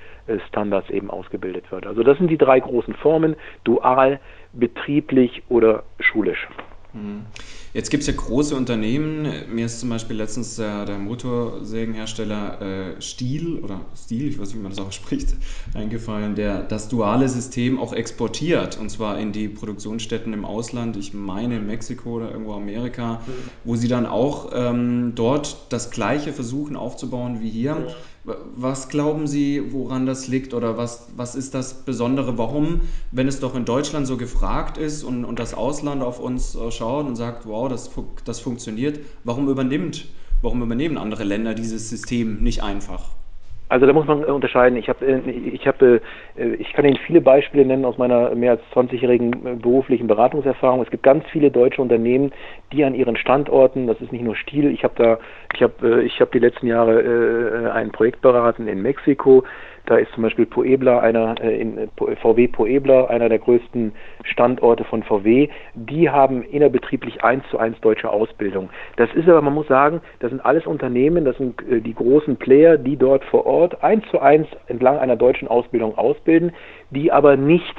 Standards 0.48 0.90
eben 0.92 1.10
ausgebildet 1.10 1.72
wird. 1.72 1.88
Also 1.88 2.04
das 2.04 2.18
sind 2.20 2.30
die 2.30 2.38
drei 2.38 2.60
großen 2.60 2.94
Formen, 2.94 3.36
dual, 3.64 4.20
betrieblich 4.54 5.42
oder 5.50 5.84
schulisch. 6.00 6.48
Mhm. 6.94 7.26
Jetzt 7.74 7.92
gibt 7.92 8.02
es 8.02 8.08
ja 8.08 8.14
große 8.14 8.56
Unternehmen. 8.56 9.28
Mir 9.54 9.68
ist 9.68 9.80
zum 9.80 9.90
Beispiel 9.90 10.18
letztens 10.18 10.56
der, 10.56 10.86
der 10.86 10.98
Motorsägenhersteller 10.98 12.62
äh, 12.98 13.02
Stiel 13.02 13.60
oder 13.60 13.82
Stil, 13.96 14.28
ich 14.28 14.40
weiß 14.40 14.50
nicht, 14.50 14.58
wie 14.58 14.64
man 14.64 14.72
das 14.72 14.80
auch 14.80 14.92
spricht, 14.92 15.36
eingefallen, 15.74 16.36
der 16.36 16.64
das 16.64 16.90
duale 16.90 17.30
System 17.30 17.80
auch 17.80 17.94
exportiert 17.94 18.80
und 18.80 18.90
zwar 18.90 19.20
in 19.20 19.32
die 19.32 19.48
Produktionsstätten 19.48 20.34
im 20.34 20.46
Ausland. 20.46 20.98
Ich 20.98 21.14
meine 21.14 21.58
in 21.58 21.68
Mexiko 21.68 22.18
oder 22.18 22.32
irgendwo 22.32 22.54
Amerika, 22.54 23.22
mhm. 23.26 23.32
wo 23.64 23.76
sie 23.76 23.88
dann 23.88 24.06
auch 24.06 24.52
ähm, 24.54 25.14
dort 25.16 25.68
das 25.70 25.92
Gleiche 25.92 26.34
versuchen 26.34 26.76
aufzubauen 26.76 27.42
wie 27.42 27.50
hier. 27.50 27.86
Ja 27.88 27.96
was 28.56 28.90
glauben 28.90 29.28
Sie, 29.28 29.72
woran 29.72 30.06
das 30.06 30.28
liegt 30.28 30.54
oder 30.54 30.78
was, 30.78 31.08
was 31.16 31.36
ist 31.36 31.54
das 31.54 31.74
Besondere? 31.86 32.38
Warum, 32.38 32.82
wenn 33.12 33.28
es 33.28 33.40
doch 33.40 33.56
in 33.56 33.66
Deutschland 33.66 34.08
so 34.08 34.18
gefragt 34.18 34.78
ist 34.78 35.04
und, 35.04 35.26
und 35.26 35.40
das 35.40 35.54
Ausland 35.54 36.02
auf 36.02 36.20
uns 36.20 36.56
äh, 36.56 36.72
schaut 36.72 37.08
und 37.08 37.16
sagt, 37.16 37.46
wow, 37.46 37.70
das, 37.70 37.90
das 38.26 38.40
funktioniert, 38.40 39.00
warum 39.24 39.50
übernimmt, 39.50 40.08
warum 40.42 40.62
übernehmen 40.62 40.98
andere 40.98 41.24
Länder 41.24 41.54
dieses 41.54 41.90
System 41.90 42.42
nicht 42.42 42.64
einfach? 42.64 43.19
Also 43.70 43.86
da 43.86 43.94
muss 43.94 44.08
man 44.08 44.24
unterscheiden. 44.24 44.78
Ich 44.80 44.90
habe, 44.90 45.06
äh, 45.06 45.30
ich 45.30 45.68
habe, 45.68 46.02
äh, 46.36 46.56
ich 46.56 46.74
kann 46.74 46.86
Ihnen 46.86 46.98
viele 47.06 47.22
Beispiele 47.22 47.64
nennen 47.64 47.86
aus 47.86 48.00
meiner 48.00 48.34
mehr 48.34 48.52
als 48.52 48.62
20-jährigen 48.74 49.46
äh, 49.46 49.56
beruflichen 49.56 50.08
Beratungserfahrung. 50.08 50.82
Es 50.82 50.90
gibt 50.90 51.04
ganz 51.04 51.24
viele 51.32 51.52
deutsche 51.52 51.80
Unternehmen, 51.80 52.32
die 52.74 52.84
an 52.84 52.96
ihren 52.96 53.16
Standorten, 53.16 53.86
das 53.86 54.02
ist 54.02 54.12
nicht 54.12 54.24
nur 54.24 54.36
Stil. 54.36 54.72
Ich 54.72 54.84
habe 54.84 54.96
da, 54.98 55.20
ich 55.54 55.62
habe, 55.62 56.04
ich 56.04 56.20
habe 56.20 56.32
die 56.32 56.40
letzten 56.40 56.66
Jahre 56.66 57.72
ein 57.74 57.92
Projekt 57.92 58.22
beraten 58.22 58.68
in 58.68 58.82
Mexiko. 58.82 59.44
Da 59.90 59.98
ist 59.98 60.12
zum 60.14 60.22
Beispiel 60.22 60.46
Puebla, 60.46 61.00
einer 61.00 61.34
äh, 61.42 61.60
in, 61.60 61.78
äh, 61.80 61.88
VW 62.22 62.48
Puebla, 62.48 63.06
einer 63.06 63.28
der 63.28 63.40
größten 63.40 63.92
Standorte 64.24 64.84
von 64.84 65.02
VW. 65.02 65.50
Die 65.74 66.12
haben 66.12 66.44
innerbetrieblich 66.44 67.24
eins 67.24 67.44
zu 67.50 67.58
eins 67.58 67.80
deutsche 67.82 68.08
Ausbildung. 68.08 68.70
Das 68.98 69.10
ist 69.16 69.28
aber, 69.28 69.42
man 69.42 69.56
muss 69.56 69.68
sagen, 69.68 70.02
das 70.20 70.30
sind 70.30 70.46
alles 70.46 70.68
Unternehmen, 70.68 71.26
das 71.26 71.38
sind 71.38 71.60
äh, 71.68 71.82
die 71.82 71.96
großen 71.96 72.38
Player, 72.38 72.78
die 72.78 72.98
dort 72.98 73.26
vor 73.26 73.48
Ort 73.48 73.84
eins 73.84 74.06
zu 74.12 74.20
eins 74.20 74.48
entlang 74.68 75.00
einer 75.00 75.16
deutschen 75.16 75.48
Ausbildung 75.48 75.98
ausbilden, 75.98 76.52
die 76.92 77.12
aber 77.12 77.36
nicht 77.36 77.76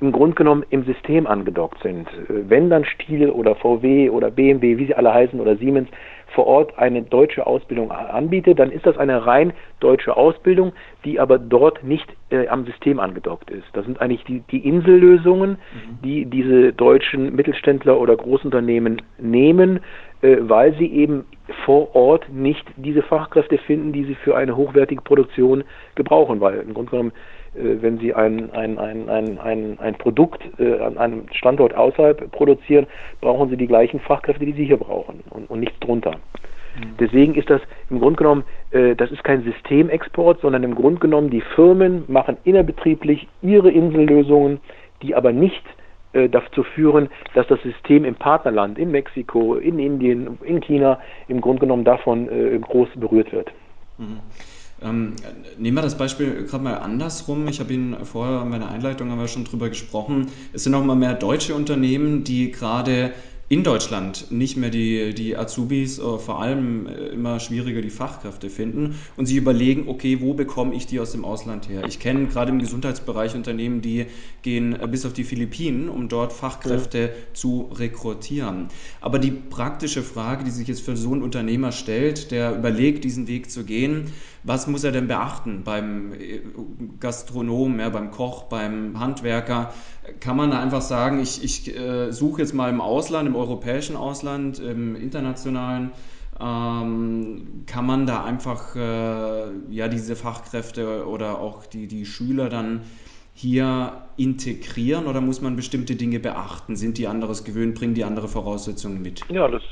im 0.00 0.12
Grunde 0.12 0.34
genommen 0.34 0.64
im 0.70 0.84
System 0.84 1.26
angedockt 1.26 1.82
sind. 1.82 2.08
Wenn 2.28 2.70
dann 2.70 2.84
Stiel 2.84 3.30
oder 3.30 3.54
VW 3.54 4.08
oder 4.08 4.30
BMW, 4.30 4.78
wie 4.78 4.86
sie 4.86 4.94
alle 4.94 5.12
heißen, 5.12 5.38
oder 5.38 5.56
Siemens 5.56 5.88
vor 6.34 6.46
Ort 6.46 6.78
eine 6.78 7.02
deutsche 7.02 7.46
Ausbildung 7.46 7.90
anbietet, 7.90 8.58
dann 8.58 8.70
ist 8.70 8.86
das 8.86 8.96
eine 8.96 9.26
rein 9.26 9.52
deutsche 9.80 10.16
Ausbildung, 10.16 10.72
die 11.04 11.18
aber 11.18 11.38
dort 11.38 11.82
nicht 11.84 12.06
äh, 12.30 12.46
am 12.48 12.64
System 12.64 13.00
angedockt 13.00 13.50
ist. 13.50 13.66
Das 13.72 13.84
sind 13.84 14.00
eigentlich 14.00 14.24
die, 14.24 14.40
die 14.50 14.66
Insellösungen, 14.66 15.50
mhm. 15.50 16.02
die 16.04 16.24
diese 16.26 16.72
deutschen 16.72 17.34
Mittelständler 17.34 18.00
oder 18.00 18.16
Großunternehmen 18.16 19.02
nehmen, 19.18 19.80
äh, 20.22 20.36
weil 20.40 20.74
sie 20.78 20.86
eben 20.86 21.24
vor 21.64 21.94
Ort 21.94 22.28
nicht 22.30 22.64
diese 22.76 23.02
Fachkräfte 23.02 23.58
finden, 23.58 23.92
die 23.92 24.04
sie 24.04 24.14
für 24.14 24.36
eine 24.36 24.56
hochwertige 24.56 25.02
Produktion 25.02 25.64
gebrauchen, 25.94 26.40
weil 26.40 26.60
im 26.60 26.74
Grunde 26.74 26.90
genommen 26.90 27.12
wenn 27.54 27.98
Sie 27.98 28.14
ein, 28.14 28.50
ein, 28.52 28.78
ein, 28.78 29.08
ein, 29.08 29.38
ein, 29.38 29.78
ein 29.80 29.94
Produkt 29.96 30.42
äh, 30.58 30.78
an 30.78 30.98
einem 30.98 31.24
Standort 31.32 31.74
außerhalb 31.74 32.30
produzieren, 32.30 32.86
brauchen 33.20 33.50
Sie 33.50 33.56
die 33.56 33.66
gleichen 33.66 34.00
Fachkräfte, 34.00 34.46
die 34.46 34.52
Sie 34.52 34.64
hier 34.64 34.76
brauchen 34.76 35.20
und, 35.30 35.50
und 35.50 35.60
nichts 35.60 35.78
drunter. 35.80 36.12
Mhm. 36.76 36.96
Deswegen 36.98 37.34
ist 37.34 37.50
das 37.50 37.60
im 37.90 37.98
Grunde 37.98 38.18
genommen, 38.18 38.44
äh, 38.70 38.94
das 38.94 39.10
ist 39.10 39.24
kein 39.24 39.42
Systemexport, 39.42 40.40
sondern 40.40 40.62
im 40.62 40.74
Grunde 40.74 41.00
genommen 41.00 41.30
die 41.30 41.42
Firmen 41.54 42.04
machen 42.06 42.36
innerbetrieblich 42.44 43.26
ihre 43.42 43.70
Insellösungen, 43.70 44.60
die 45.02 45.14
aber 45.14 45.32
nicht 45.32 45.64
äh, 46.12 46.28
dazu 46.28 46.62
führen, 46.62 47.08
dass 47.34 47.46
das 47.48 47.60
System 47.62 48.04
im 48.04 48.14
Partnerland, 48.14 48.78
in 48.78 48.90
Mexiko, 48.90 49.56
in 49.56 49.78
Indien, 49.78 50.38
in 50.44 50.60
China 50.60 51.00
im 51.28 51.40
Grunde 51.40 51.60
genommen 51.60 51.84
davon 51.84 52.28
äh, 52.28 52.58
groß 52.58 52.88
berührt 52.96 53.32
wird. 53.32 53.50
Mhm. 53.98 54.20
Ähm, 54.82 55.14
nehmen 55.58 55.76
wir 55.76 55.82
das 55.82 55.96
Beispiel 55.96 56.44
gerade 56.44 56.64
mal 56.64 56.74
andersrum. 56.74 57.46
Ich 57.48 57.60
habe 57.60 57.72
Ihnen 57.72 58.04
vorher 58.04 58.42
in 58.42 58.48
meiner 58.48 58.70
Einleitung 58.70 59.10
haben 59.10 59.18
wir 59.18 59.28
schon 59.28 59.44
drüber 59.44 59.68
gesprochen. 59.68 60.28
Es 60.52 60.64
sind 60.64 60.74
auch 60.74 60.82
immer 60.82 60.96
mehr 60.96 61.14
deutsche 61.14 61.54
Unternehmen, 61.54 62.24
die 62.24 62.50
gerade 62.50 63.12
in 63.50 63.64
Deutschland 63.64 64.30
nicht 64.30 64.56
mehr 64.56 64.70
die, 64.70 65.12
die 65.12 65.36
Azubis, 65.36 65.98
äh, 65.98 66.18
vor 66.18 66.40
allem 66.40 66.86
äh, 66.86 67.08
immer 67.08 67.40
schwieriger 67.40 67.82
die 67.82 67.90
Fachkräfte 67.90 68.48
finden 68.48 68.94
und 69.16 69.26
sie 69.26 69.36
überlegen, 69.36 69.88
okay, 69.88 70.20
wo 70.20 70.34
bekomme 70.34 70.72
ich 70.72 70.86
die 70.86 71.00
aus 71.00 71.10
dem 71.10 71.24
Ausland 71.24 71.68
her? 71.68 71.82
Ich 71.88 71.98
kenne 71.98 72.26
gerade 72.26 72.52
im 72.52 72.60
Gesundheitsbereich 72.60 73.34
Unternehmen, 73.34 73.80
die 73.80 74.06
gehen 74.42 74.80
äh, 74.80 74.86
bis 74.86 75.04
auf 75.04 75.14
die 75.14 75.24
Philippinen, 75.24 75.88
um 75.88 76.08
dort 76.08 76.32
Fachkräfte 76.32 76.98
ja. 76.98 77.08
zu 77.32 77.68
rekrutieren. 77.74 78.68
Aber 79.00 79.18
die 79.18 79.32
praktische 79.32 80.04
Frage, 80.04 80.44
die 80.44 80.52
sich 80.52 80.68
jetzt 80.68 80.82
für 80.82 80.96
so 80.96 81.10
einen 81.12 81.22
Unternehmer 81.22 81.72
stellt, 81.72 82.30
der 82.30 82.56
überlegt, 82.56 83.02
diesen 83.02 83.26
Weg 83.26 83.50
zu 83.50 83.64
gehen, 83.64 84.12
was 84.42 84.66
muss 84.66 84.84
er 84.84 84.92
denn 84.92 85.06
beachten 85.06 85.62
beim 85.64 86.12
Gastronom, 86.98 87.78
ja, 87.78 87.88
beim 87.88 88.10
Koch, 88.10 88.44
beim 88.44 88.98
Handwerker? 88.98 89.72
Kann 90.20 90.36
man 90.36 90.50
da 90.50 90.60
einfach 90.60 90.82
sagen, 90.82 91.20
ich, 91.20 91.44
ich 91.44 91.76
äh, 91.76 92.10
suche 92.12 92.42
jetzt 92.42 92.54
mal 92.54 92.70
im 92.70 92.80
Ausland, 92.80 93.28
im 93.28 93.36
europäischen 93.36 93.96
Ausland, 93.96 94.58
im 94.58 94.96
internationalen, 94.96 95.92
ähm, 96.40 97.64
kann 97.66 97.84
man 97.84 98.06
da 98.06 98.24
einfach 98.24 98.74
äh, 98.74 99.50
ja 99.70 99.88
diese 99.88 100.16
Fachkräfte 100.16 101.06
oder 101.06 101.38
auch 101.38 101.66
die, 101.66 101.86
die 101.86 102.06
Schüler 102.06 102.48
dann 102.48 102.82
hier 103.34 104.06
integrieren 104.16 105.06
oder 105.06 105.20
muss 105.20 105.40
man 105.40 105.56
bestimmte 105.56 105.96
Dinge 105.96 106.18
beachten? 106.18 106.76
Sind 106.76 106.98
die 106.98 107.06
anderes 107.06 107.44
gewöhnt, 107.44 107.74
bringen 107.74 107.94
die 107.94 108.04
andere 108.04 108.28
Voraussetzungen 108.28 109.02
mit? 109.02 109.24
Ja, 109.30 109.48
das 109.48 109.62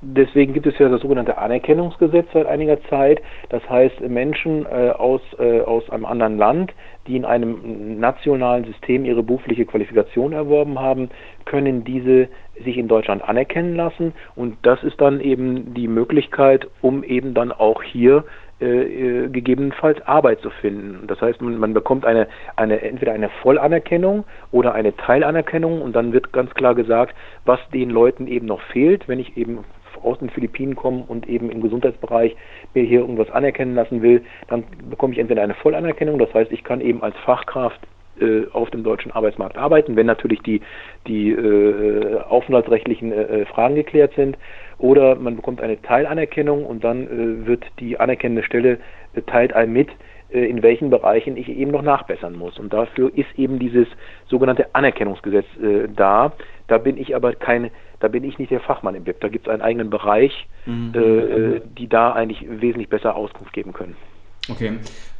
Deswegen 0.00 0.52
gibt 0.52 0.66
es 0.66 0.78
ja 0.78 0.88
das 0.88 1.00
sogenannte 1.00 1.38
Anerkennungsgesetz 1.38 2.26
seit 2.32 2.46
einiger 2.46 2.82
Zeit. 2.84 3.22
Das 3.48 3.68
heißt, 3.68 4.00
Menschen 4.00 4.66
äh, 4.66 4.90
aus, 4.90 5.20
äh, 5.38 5.60
aus 5.60 5.88
einem 5.90 6.04
anderen 6.04 6.36
Land, 6.36 6.72
die 7.06 7.16
in 7.16 7.24
einem 7.24 7.98
nationalen 7.98 8.64
System 8.64 9.04
ihre 9.04 9.22
berufliche 9.22 9.64
Qualifikation 9.64 10.32
erworben 10.32 10.78
haben, 10.78 11.10
können 11.44 11.84
diese 11.84 12.28
sich 12.64 12.78
in 12.78 12.88
Deutschland 12.88 13.22
anerkennen 13.22 13.76
lassen. 13.76 14.12
Und 14.36 14.56
das 14.62 14.82
ist 14.82 15.00
dann 15.00 15.20
eben 15.20 15.74
die 15.74 15.88
Möglichkeit, 15.88 16.68
um 16.80 17.02
eben 17.02 17.34
dann 17.34 17.52
auch 17.52 17.82
hier 17.82 18.24
äh, 18.60 19.24
äh 19.24 19.28
gegebenenfalls 19.28 20.00
Arbeit 20.06 20.40
zu 20.40 20.50
finden. 20.50 21.06
Das 21.06 21.20
heißt, 21.20 21.40
man, 21.42 21.58
man 21.58 21.74
bekommt 21.74 22.04
eine, 22.04 22.28
eine, 22.56 22.82
entweder 22.82 23.12
eine 23.12 23.28
Vollanerkennung 23.42 24.24
oder 24.52 24.74
eine 24.74 24.96
Teilanerkennung 24.96 25.82
und 25.82 25.96
dann 25.96 26.12
wird 26.12 26.32
ganz 26.32 26.54
klar 26.54 26.74
gesagt, 26.74 27.14
was 27.44 27.58
den 27.72 27.90
Leuten 27.90 28.26
eben 28.26 28.46
noch 28.46 28.60
fehlt, 28.72 29.08
wenn 29.08 29.18
ich 29.18 29.36
eben 29.36 29.64
aus 30.04 30.18
den 30.18 30.30
Philippinen 30.30 30.76
komme 30.76 31.04
und 31.06 31.28
eben 31.28 31.50
im 31.50 31.62
Gesundheitsbereich 31.62 32.36
mir 32.74 32.84
hier 32.84 33.00
irgendwas 33.00 33.30
anerkennen 33.30 33.74
lassen 33.74 34.02
will, 34.02 34.22
dann 34.48 34.64
bekomme 34.88 35.12
ich 35.14 35.18
entweder 35.18 35.42
eine 35.42 35.54
Vollanerkennung, 35.54 36.18
das 36.18 36.32
heißt, 36.34 36.52
ich 36.52 36.64
kann 36.64 36.80
eben 36.80 37.02
als 37.02 37.16
Fachkraft 37.24 37.80
äh, 38.20 38.46
auf 38.52 38.70
dem 38.70 38.84
deutschen 38.84 39.10
Arbeitsmarkt 39.10 39.58
arbeiten, 39.58 39.96
wenn 39.96 40.06
natürlich 40.06 40.40
die, 40.42 40.60
die 41.08 41.30
äh, 41.30 42.20
aufenthaltsrechtlichen 42.20 43.10
äh, 43.10 43.40
äh 43.40 43.44
Fragen 43.46 43.74
geklärt 43.74 44.12
sind. 44.14 44.38
Oder 44.78 45.16
man 45.16 45.34
bekommt 45.34 45.60
eine 45.60 45.82
Teilanerkennung 45.82 46.64
und 46.64 46.84
dann 46.84 47.06
äh, 47.06 47.46
wird 47.46 47.64
die 47.80 47.98
anerkennende 47.98 48.44
Stelle 48.44 48.78
äh, 49.14 49.22
teilt 49.22 49.52
einem 49.52 49.72
mit, 49.72 49.88
in 50.30 50.62
welchen 50.62 50.90
Bereichen 50.90 51.36
ich 51.36 51.48
eben 51.48 51.70
noch 51.70 51.82
nachbessern 51.82 52.36
muss. 52.36 52.58
Und 52.58 52.72
dafür 52.72 53.12
ist 53.14 53.28
eben 53.36 53.60
dieses 53.60 53.86
sogenannte 54.26 54.74
Anerkennungsgesetz 54.74 55.44
da. 55.94 56.32
Da 56.66 56.78
bin 56.78 56.96
ich 56.96 57.14
aber 57.14 57.34
kein 57.34 57.70
da 58.04 58.08
bin 58.08 58.22
ich 58.22 58.38
nicht 58.38 58.50
der 58.50 58.60
Fachmann 58.60 58.94
im 58.94 59.04
BIP. 59.04 59.20
Da 59.22 59.28
gibt 59.28 59.46
es 59.46 59.52
einen 59.52 59.62
eigenen 59.62 59.88
Bereich, 59.88 60.46
mhm. 60.66 60.92
äh, 60.94 61.60
die 61.78 61.88
da 61.88 62.12
eigentlich 62.12 62.44
wesentlich 62.46 62.90
besser 62.90 63.16
Auskunft 63.16 63.54
geben 63.54 63.72
können. 63.72 63.96
Okay, 64.50 64.74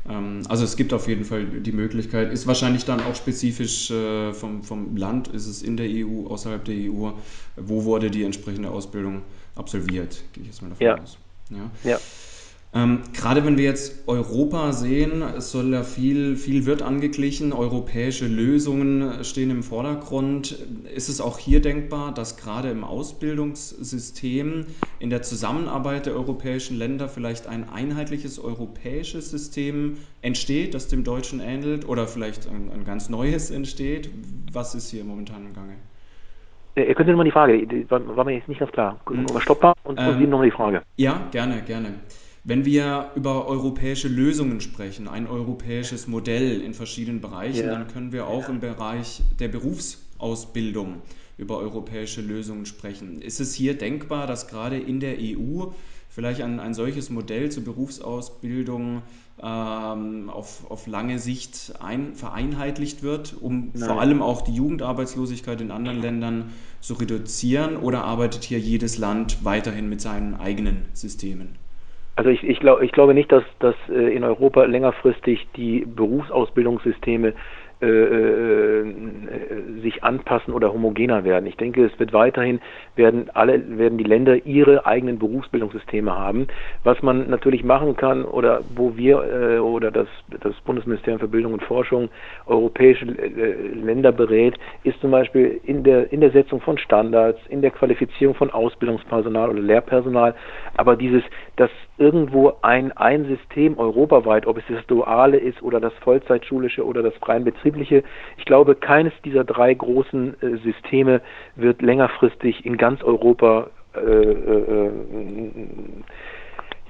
ähm, 0.07 0.43
also 0.50 0.64
es 0.64 0.76
gibt 0.76 0.93
auf 0.93 1.09
jeden 1.09 1.25
Fall 1.25 1.45
die 1.47 1.73
Möglichkeit, 1.73 2.31
ist 2.31 2.47
wahrscheinlich 2.47 2.85
dann 2.85 3.00
auch 3.00 3.14
spezifisch 3.14 3.91
äh, 3.91 4.35
vom, 4.35 4.62
vom 4.62 4.99
Land, 4.99 5.29
ist 5.29 5.47
es 5.47 5.62
in 5.62 5.79
der 5.79 5.87
EU, 5.88 6.26
außerhalb 6.26 6.62
der 6.62 6.75
EU, 6.75 7.12
wo 7.57 7.85
wurde 7.85 8.11
die 8.11 8.23
entsprechende 8.23 8.71
Ausbildung 8.71 9.23
absolviert, 9.57 10.23
gehe 10.35 10.43
ich 10.43 10.49
jetzt 10.49 10.61
mal 10.61 10.69
davon 10.69 10.87
ja. 10.87 10.99
aus. 10.99 11.19
Ja. 11.49 11.91
ja. 11.91 11.99
Ähm, 12.76 13.02
gerade 13.12 13.45
wenn 13.45 13.57
wir 13.57 13.64
jetzt 13.64 14.09
Europa 14.09 14.73
sehen, 14.73 15.23
es 15.23 15.52
soll 15.52 15.73
ja 15.73 15.85
viel, 15.85 16.35
viel 16.35 16.66
wird 16.66 16.83
angeglichen, 16.83 17.52
europäische 17.52 18.26
Lösungen 18.26 19.23
stehen 19.23 19.50
im 19.50 19.62
Vordergrund. 19.62 20.59
Ist 20.93 21.09
es 21.09 21.21
auch 21.21 21.38
hier 21.38 21.62
denkbar, 21.62 22.12
dass 22.12 22.37
gerade 22.37 22.71
im 22.71 22.83
Ausbildungssystem, 22.83 24.66
in 24.99 25.11
der 25.11 25.23
Zusammenarbeit 25.23 26.07
der 26.07 26.14
europäischen 26.14 26.76
Länder 26.76 27.09
vielleicht 27.09 27.47
ein 27.47 27.69
einheitliches 27.69 28.40
europäisches 28.40 29.31
System 29.31 29.99
entsteht, 30.23 30.75
das 30.75 30.88
dem 30.88 31.04
deutschen 31.04 31.38
ähnelt 31.38 31.88
oder 31.88 32.09
vielleicht 32.09 32.49
ein, 32.49 32.73
ein 32.73 32.85
ganz 32.85 33.09
neues 33.09 33.52
entsteht? 33.52 34.11
Was 34.52 34.75
ist 34.75 34.90
hier 34.90 35.04
momentan 35.04 35.47
im 35.47 35.54
Gange? 35.54 35.75
Ihr 36.76 36.93
könnt 36.97 37.09
nochmal 37.09 37.25
die 37.25 37.31
Frage, 37.31 37.64
die 37.69 37.88
war, 37.88 38.16
war, 38.16 38.25
mir 38.25 38.35
jetzt 38.35 38.49
nicht 38.49 38.59
ganz 38.59 38.73
klar. 38.73 38.99
Hm. 39.09 39.26
Stopp 39.38 39.62
mal 39.62 39.75
und, 39.85 40.00
ähm, 40.00 40.28
nochmal 40.28 40.47
die 40.47 40.57
Frage. 40.57 40.83
Ja, 40.97 41.28
gerne, 41.31 41.62
gerne. 41.62 41.95
Wenn 42.47 42.67
wir 42.67 43.11
über 43.15 43.47
europäische 43.47 44.07
Lösungen 44.07 44.61
sprechen, 44.61 45.09
ein 45.09 45.27
europäisches 45.27 46.07
Modell 46.07 46.61
in 46.61 46.75
verschiedenen 46.75 47.23
Bereichen, 47.23 47.67
ja. 47.67 47.73
dann 47.73 47.89
können 47.89 48.13
wir 48.13 48.27
auch 48.27 48.43
ja. 48.43 48.49
im 48.51 48.61
Bereich 48.61 49.23
der 49.39 49.49
Berufsausbildung 49.49 51.01
über 51.39 51.57
europäische 51.57 52.21
Lösungen 52.21 52.67
sprechen. 52.67 53.23
Ist 53.23 53.41
es 53.41 53.55
hier 53.55 53.79
denkbar, 53.79 54.27
dass 54.27 54.47
gerade 54.47 54.79
in 54.79 55.01
der 55.01 55.17
EU 55.19 55.69
vielleicht 56.11 56.43
ein, 56.43 56.61
ein 56.61 56.75
solches 56.75 57.09
Modell 57.09 57.51
zur 57.51 57.65
Berufsausbildung 57.65 59.01
ähm, 59.43 60.29
auf, 60.29 60.71
auf 60.71 60.87
lange 60.87 61.19
Sicht 61.19 61.73
ein, 61.81 62.15
vereinheitlicht 62.15 63.03
wird, 63.03 63.35
um 63.41 63.71
Nein. 63.73 63.89
vor 63.89 64.01
allem 64.03 64.21
auch 64.21 64.43
die 64.43 64.55
Jugendarbeitslosigkeit 64.55 65.63
in 65.63 65.71
anderen 65.71 66.03
Ländern 66.03 66.53
zu 66.83 66.93
reduzieren? 66.93 67.79
Oder 67.79 68.05
arbeitet 68.05 68.45
hier 68.45 68.61
jedes 68.61 68.99
Land 68.99 69.45
weiterhin 69.45 69.89
mit 69.89 70.03
seinen 70.03 70.35
eigenen 70.35 70.85
Systemen? 70.93 71.63
Also 72.16 72.30
ich, 72.30 72.44
ich, 72.44 72.61
glaub, 72.61 72.80
ich 72.80 72.92
glaube 72.92 73.14
nicht, 73.14 73.33
dass, 73.33 73.42
dass 73.59 73.75
äh, 73.88 74.14
in 74.14 74.23
Europa 74.23 74.64
längerfristig 74.64 75.49
die 75.56 75.85
Berufsausbildungssysteme 75.85 77.35
äh, 77.83 77.87
äh, 77.87 78.63
sich 79.85 80.03
anpassen 80.03 80.53
oder 80.53 80.73
homogener 80.73 81.23
werden. 81.23 81.47
Ich 81.47 81.57
denke, 81.57 81.85
es 81.85 81.99
wird 82.00 82.12
weiterhin 82.12 82.61
werden 82.97 83.31
alle 83.35 83.79
werden 83.79 83.99
die 83.99 84.05
Länder 84.05 84.45
ihre 84.45 84.87
eigenen 84.87 85.19
Berufsbildungssysteme 85.19 86.17
haben. 86.17 86.49
Was 86.83 87.00
man 87.03 87.31
natürlich 87.31 87.62
machen 87.62 87.97
kann 87.97 88.25
oder 88.25 88.62
wo 88.75 88.97
wir 88.97 89.23
äh, 89.23 89.59
oder 89.59 89.93
das 89.93 90.09
das 90.41 90.55
Bundesministerium 90.64 91.21
für 91.21 91.29
Bildung 91.29 91.53
und 91.53 91.62
Forschung 91.62 92.09
europäische 92.47 93.05
äh, 93.07 93.69
Länder 93.75 94.11
berät, 94.11 94.55
ist 94.83 95.00
zum 95.00 95.12
Beispiel 95.12 95.61
in 95.64 95.85
der 95.85 96.12
in 96.12 96.21
der 96.21 96.31
Setzung 96.31 96.61
von 96.61 96.79
Standards, 96.79 97.38
in 97.49 97.62
der 97.62 97.71
Qualifizierung 97.71 98.35
von 98.35 98.50
Ausbildungspersonal 98.50 99.50
oder 99.50 99.61
Lehrpersonal. 99.61 100.35
Aber 100.76 100.97
dieses 100.97 101.23
das 101.57 101.71
irgendwo 101.99 102.55
ein 102.62 102.91
ein 102.93 103.26
System 103.26 103.79
europaweit, 103.79 104.47
ob 104.47 104.59
es 104.59 104.64
das 104.69 104.85
duale 104.87 105.37
ist 105.37 105.62
oder 105.62 105.79
das 105.79 105.93
Vollzeitschulische 106.03 106.85
oder 106.85 107.03
das 107.03 107.14
freien 107.17 107.45
betriebliche, 107.45 108.03
ich 108.37 108.45
glaube, 108.45 108.75
keines 108.75 109.12
dieser 109.25 109.45
drei 109.45 109.74
großen 109.75 110.40
äh, 110.43 110.57
Systeme 110.59 111.21
wird 111.57 111.83
längerfristig 111.83 112.64
in 112.64 112.76
ganz 112.76 113.02
Europa 113.02 113.71
äh, 113.95 114.00
äh, 114.00 114.90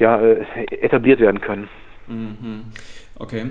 ja, 0.00 0.20
äh, 0.20 0.44
etabliert 0.80 1.20
werden 1.20 1.40
können. 1.40 1.68
Mhm. 2.06 2.64
Okay. 3.18 3.46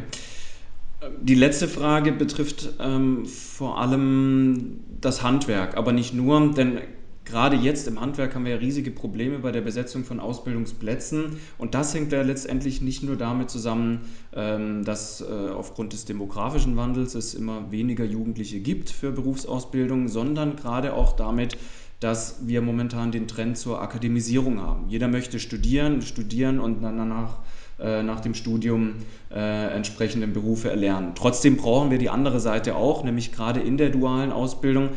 Die 1.21 1.35
letzte 1.35 1.67
Frage 1.67 2.13
betrifft 2.13 2.69
ähm, 2.79 3.25
vor 3.25 3.79
allem 3.79 4.79
das 5.01 5.21
Handwerk, 5.21 5.75
aber 5.75 5.91
nicht 5.91 6.13
nur, 6.13 6.53
denn 6.53 6.79
gerade 7.25 7.55
jetzt 7.55 7.87
im 7.87 7.99
Handwerk 7.99 8.35
haben 8.35 8.45
wir 8.45 8.53
ja 8.53 8.57
riesige 8.57 8.91
Probleme 8.91 9.39
bei 9.39 9.51
der 9.51 9.61
Besetzung 9.61 10.03
von 10.03 10.19
Ausbildungsplätzen. 10.19 11.37
Und 11.57 11.73
das 11.75 11.93
hängt 11.93 12.11
ja 12.11 12.21
letztendlich 12.21 12.81
nicht 12.81 13.03
nur 13.03 13.15
damit 13.15 13.49
zusammen, 13.49 14.01
ähm, 14.33 14.83
dass 14.83 15.21
äh, 15.21 15.49
aufgrund 15.51 15.93
des 15.93 16.05
demografischen 16.05 16.75
Wandels 16.77 17.15
es 17.15 17.33
immer 17.33 17.71
weniger 17.71 18.05
Jugendliche 18.05 18.59
gibt 18.59 18.89
für 18.89 19.11
Berufsausbildung, 19.11 20.07
sondern 20.07 20.55
gerade 20.55 20.93
auch 20.93 21.13
damit, 21.13 21.57
dass 21.99 22.39
wir 22.45 22.61
momentan 22.61 23.11
den 23.11 23.27
Trend 23.27 23.57
zur 23.57 23.81
Akademisierung 23.81 24.59
haben. 24.59 24.89
Jeder 24.89 25.07
möchte 25.07 25.39
studieren, 25.39 26.01
studieren 26.01 26.59
und 26.59 26.83
dann 26.83 26.97
danach 26.97 27.37
äh, 27.79 28.03
nach 28.03 28.19
dem 28.19 28.33
Studium 28.33 28.95
äh, 29.31 29.73
entsprechende 29.73 30.27
Berufe 30.27 30.69
erlernen. 30.69 31.13
Trotzdem 31.15 31.57
brauchen 31.57 31.91
wir 31.91 31.97
die 31.97 32.09
andere 32.09 32.39
Seite 32.39 32.75
auch, 32.75 33.03
nämlich 33.03 33.31
gerade 33.31 33.61
in 33.61 33.77
der 33.77 33.89
dualen 33.89 34.31
Ausbildung 34.31 34.89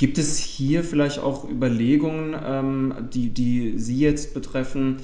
Gibt 0.00 0.16
es 0.16 0.38
hier 0.38 0.82
vielleicht 0.82 1.18
auch 1.18 1.46
Überlegungen, 1.46 2.34
ähm, 2.42 2.94
die, 3.12 3.28
die 3.28 3.78
Sie 3.78 3.98
jetzt 3.98 4.32
betreffen 4.32 4.96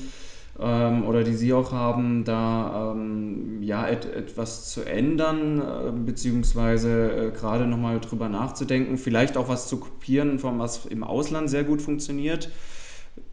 ähm, 0.58 1.04
oder 1.04 1.22
die 1.22 1.34
Sie 1.34 1.52
auch 1.52 1.70
haben, 1.70 2.24
da 2.24 2.94
ähm, 2.94 3.62
ja, 3.62 3.86
et, 3.86 4.06
etwas 4.06 4.70
zu 4.70 4.86
ändern, 4.86 5.60
äh, 5.60 5.92
beziehungsweise 5.92 7.26
äh, 7.26 7.30
gerade 7.30 7.66
nochmal 7.66 8.00
drüber 8.00 8.30
nachzudenken, 8.30 8.96
vielleicht 8.96 9.36
auch 9.36 9.50
was 9.50 9.68
zu 9.68 9.80
kopieren, 9.80 10.38
von 10.38 10.58
was 10.58 10.86
im 10.86 11.04
Ausland 11.04 11.50
sehr 11.50 11.64
gut 11.64 11.82
funktioniert 11.82 12.50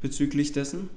bezüglich 0.01 0.51
dessen? 0.51 0.89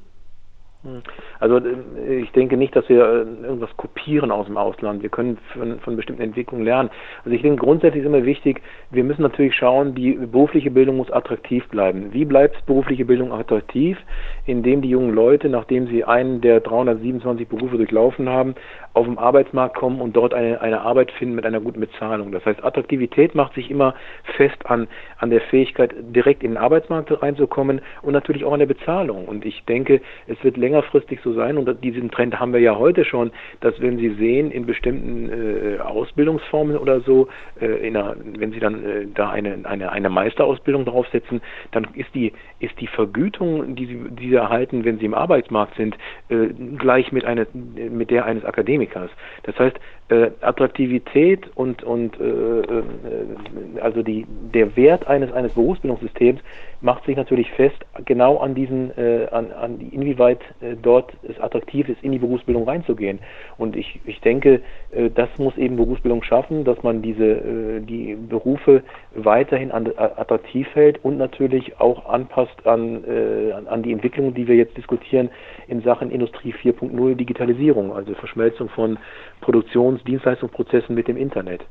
Also 1.41 1.59
äh, 1.59 2.17
ich 2.17 2.31
denke 2.33 2.57
nicht, 2.57 2.75
dass 2.77 2.89
wir 2.89 3.03
äh, 3.03 3.45
irgendwas 3.45 3.77
kopieren 3.77 4.31
aus 4.31 4.47
dem 4.47 4.57
Ausland. 4.57 5.03
Wir 5.03 5.11
können 5.11 5.39
von, 5.53 5.79
von, 5.81 5.97
bestimmten 5.97 6.23
Entwicklungen 6.23 6.65
lernen. 6.65 6.91
Also 7.25 7.35
ich 7.35 7.43
denke 7.43 7.63
grundsätzlich 7.63 8.03
ist 8.03 8.07
immer 8.07 8.25
wichtig, 8.25 8.63
wir 8.91 9.05
müssen 9.05 9.23
natürlich 9.23 9.55
schauen, 9.55 9.95
die 9.95 10.13
berufliche 10.13 10.71
Bildung 10.71 10.97
muss 10.97 11.11
attraktiv 11.11 11.67
bleiben. 11.69 12.13
Wie 12.13 12.25
bleibt 12.25 12.65
berufliche 12.67 13.05
Bildung 13.05 13.33
attraktiv? 13.33 13.99
Indem 14.47 14.83
die 14.83 14.91
jungen 14.91 15.15
Leute, 15.15 15.49
nachdem 15.49 15.87
sie 15.89 16.05
einen 16.05 16.41
der 16.41 16.61
327 16.61 17.49
Berufe 17.49 17.77
durchlaufen 17.77 18.29
haben, 18.29 18.55
auf 18.97 19.07
den 19.07 19.19
Arbeitsmarkt 19.19 19.77
kommen 19.77 20.01
und 20.01 20.17
dort 20.17 20.33
eine, 20.33 20.61
eine 20.63 20.81
Arbeit 20.81 21.11
finden 21.13 21.35
mit 21.35 21.45
einer 21.45 21.61
guten 21.61 21.81
Bezahlung. 21.81 22.33
Das 22.33 22.45
heißt, 22.47 22.65
Attraktivität 22.65 23.35
macht 23.35 23.55
sich 23.55 23.71
immer 23.71 23.95
fest 24.37 24.65
an, 24.65 24.89
an 25.19 25.29
der 25.31 25.43
Fähigkeit, 25.43 25.95
direkt 25.99 26.43
in 26.43 26.53
den 26.53 26.57
Arbeitsmarkt 26.57 27.11
reinzukommen 27.23 27.83
und 28.03 28.13
natürlich 28.15 28.45
auch 28.45 28.53
an 28.53 28.61
der 28.61 28.67
Bezahlung. 28.67 29.27
Und 29.27 29.45
ich 29.45 29.65
denke, 29.67 30.01
es 30.27 30.43
wird 30.43 30.57
längerfristig 30.77 31.21
so 31.23 31.33
sein, 31.33 31.57
und 31.59 31.83
diesen 31.83 32.11
Trend 32.11 32.39
haben 32.39 32.53
wir 32.53 32.61
ja 32.61 32.77
heute 32.77 33.05
schon, 33.05 33.31
dass 33.61 33.81
wenn 33.81 33.99
Sie 33.99 34.11
sehen, 34.15 34.51
in 34.51 34.67
bestimmten 34.67 35.31
äh, 35.31 35.79
Ausbildungsformen 35.81 36.77
oder 36.77 37.01
so, 37.01 37.29
äh, 37.61 37.87
einer, 37.87 38.17
wenn 38.39 38.53
Sie 38.53 38.61
dann 38.61 38.85
äh, 38.85 39.07
da 39.15 39.31
eine, 39.31 39.59
eine, 39.65 39.91
eine 39.91 40.11
Meisterausbildung 40.11 40.85
draufsetzen, 40.85 41.41
dann 41.73 41.89
ist 41.95 42.15
die, 42.15 42.33
ist 42.61 42.79
die 42.81 42.87
Vergütung, 42.87 43.75
die 43.75 43.87
Sie, 43.87 44.01
die 44.11 44.29
Sie 44.31 44.35
erhalten, 44.35 44.85
wenn 44.85 44.99
Sie 44.99 45.07
im 45.07 45.15
Arbeitsmarkt 45.15 45.77
sind, 45.77 45.97
äh, 46.29 46.49
gleich 46.79 47.13
mit, 47.13 47.25
eine, 47.25 47.47
mit 47.55 48.11
der 48.11 48.25
eines 48.27 48.45
Akademikers. 48.45 49.11
Das 49.45 49.59
heißt, 49.59 49.77
äh, 50.09 50.31
Attraktivität 50.41 51.51
und, 51.57 51.83
und 51.83 52.21
äh, 52.21 53.81
also 53.81 54.03
die, 54.03 54.27
der 54.55 54.77
Wert 54.77 55.07
eines, 55.09 55.33
eines 55.33 55.53
Berufsbildungssystems 55.55 56.41
macht 56.81 57.05
sich 57.07 57.17
natürlich 57.17 57.51
fest 57.53 57.77
genau 58.05 58.37
an 58.37 58.55
diesen, 58.55 58.93
an, 59.33 59.51
an 59.51 59.81
inwieweit 59.81 60.41
dort 60.83 61.13
es 61.23 61.39
attraktiv 61.41 61.89
ist, 61.89 62.03
in 62.03 62.13
die 62.13 62.19
Berufsbildung 62.19 62.65
reinzugehen. 62.65 63.19
Und 63.59 63.77
ich, 63.77 64.01
ich 64.05 64.21
denke, 64.21 64.63
äh, 64.91 65.11
das 65.11 65.29
muss 65.39 65.57
eben 65.57 65.77
Berufsbildung 65.77 66.23
schaffen, 66.23 66.65
dass 66.65 66.83
man 66.83 67.03
diese 67.03 67.25
äh, 67.25 67.81
die 67.81 68.15
Berufe 68.15 68.83
weiterhin 69.15 69.73
attraktiv 69.73 70.67
hält 70.75 71.05
und 71.05 71.19
natürlich 71.19 71.81
auch 71.81 72.07
anpasst 72.07 72.67
an, 72.67 73.05
äh, 73.05 73.53
an 73.53 73.83
die 73.83 73.93
Entwicklung, 73.93 74.35
die 74.35 74.49
wir 74.49 74.57
jetzt 74.57 74.77
diskutieren 74.77 75.31
in 75.69 75.83
Sachen 75.83 76.11
Industrie 76.11 76.53
4.0 76.53 77.15
Digitalisierung, 77.15 77.93
also 77.93 78.15
Verschmelzung 78.15 78.69
von 78.69 78.99
Produktions- 79.41 80.03
Dienstleistungsprozessen 80.05 80.95
mit 80.95 81.09
dem 81.09 81.17
Internet. 81.17 81.63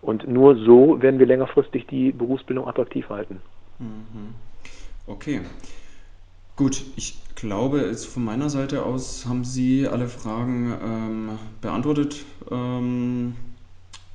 Und 0.00 0.26
nur 0.26 0.56
so 0.56 1.00
werden 1.00 1.20
wir 1.20 1.26
längerfristig 1.26 1.86
die 1.86 2.10
Berufsbildung 2.10 2.66
attraktiv 2.66 3.08
halten. 3.08 3.40
Mhm. 3.78 4.34
Okay. 5.06 5.40
Gut, 6.56 6.84
ich 6.96 7.14
glaube, 7.34 7.80
jetzt 7.80 8.06
von 8.06 8.24
meiner 8.24 8.50
Seite 8.50 8.84
aus 8.84 9.26
haben 9.26 9.44
Sie 9.44 9.88
alle 9.88 10.08
Fragen 10.08 10.78
ähm, 10.82 11.38
beantwortet. 11.60 12.24
Ähm, 12.50 13.34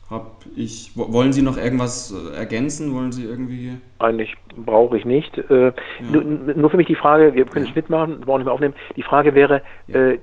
hab 0.10 0.46
ich, 0.56 0.92
wollen 0.96 1.34
Sie 1.34 1.42
noch 1.42 1.58
irgendwas 1.58 2.14
äh, 2.14 2.34
ergänzen? 2.34 2.94
Wollen 2.94 3.12
Sie 3.12 3.26
irgendwie? 3.26 3.78
Eigentlich 4.00 4.36
brauche 4.56 4.98
ich 4.98 5.04
nicht. 5.04 5.38
Äh, 5.38 5.66
ja. 5.66 5.74
nur, 6.10 6.24
nur, 6.24 6.70
für 6.70 6.78
mich 6.78 6.88
die 6.88 6.96
Frage, 6.96 7.34
wir 7.34 7.46
können 7.46 7.66
ja. 7.66 7.72
Schnitt 7.74 7.90
machen, 7.90 8.22
brauchen 8.22 8.40
nicht 8.40 8.46
mehr 8.46 8.54
aufnehmen. 8.54 8.74
Die 8.96 9.04
Frage 9.04 9.36
wäre, 9.36 9.62
ja. 9.88 10.12
äh, 10.12 10.20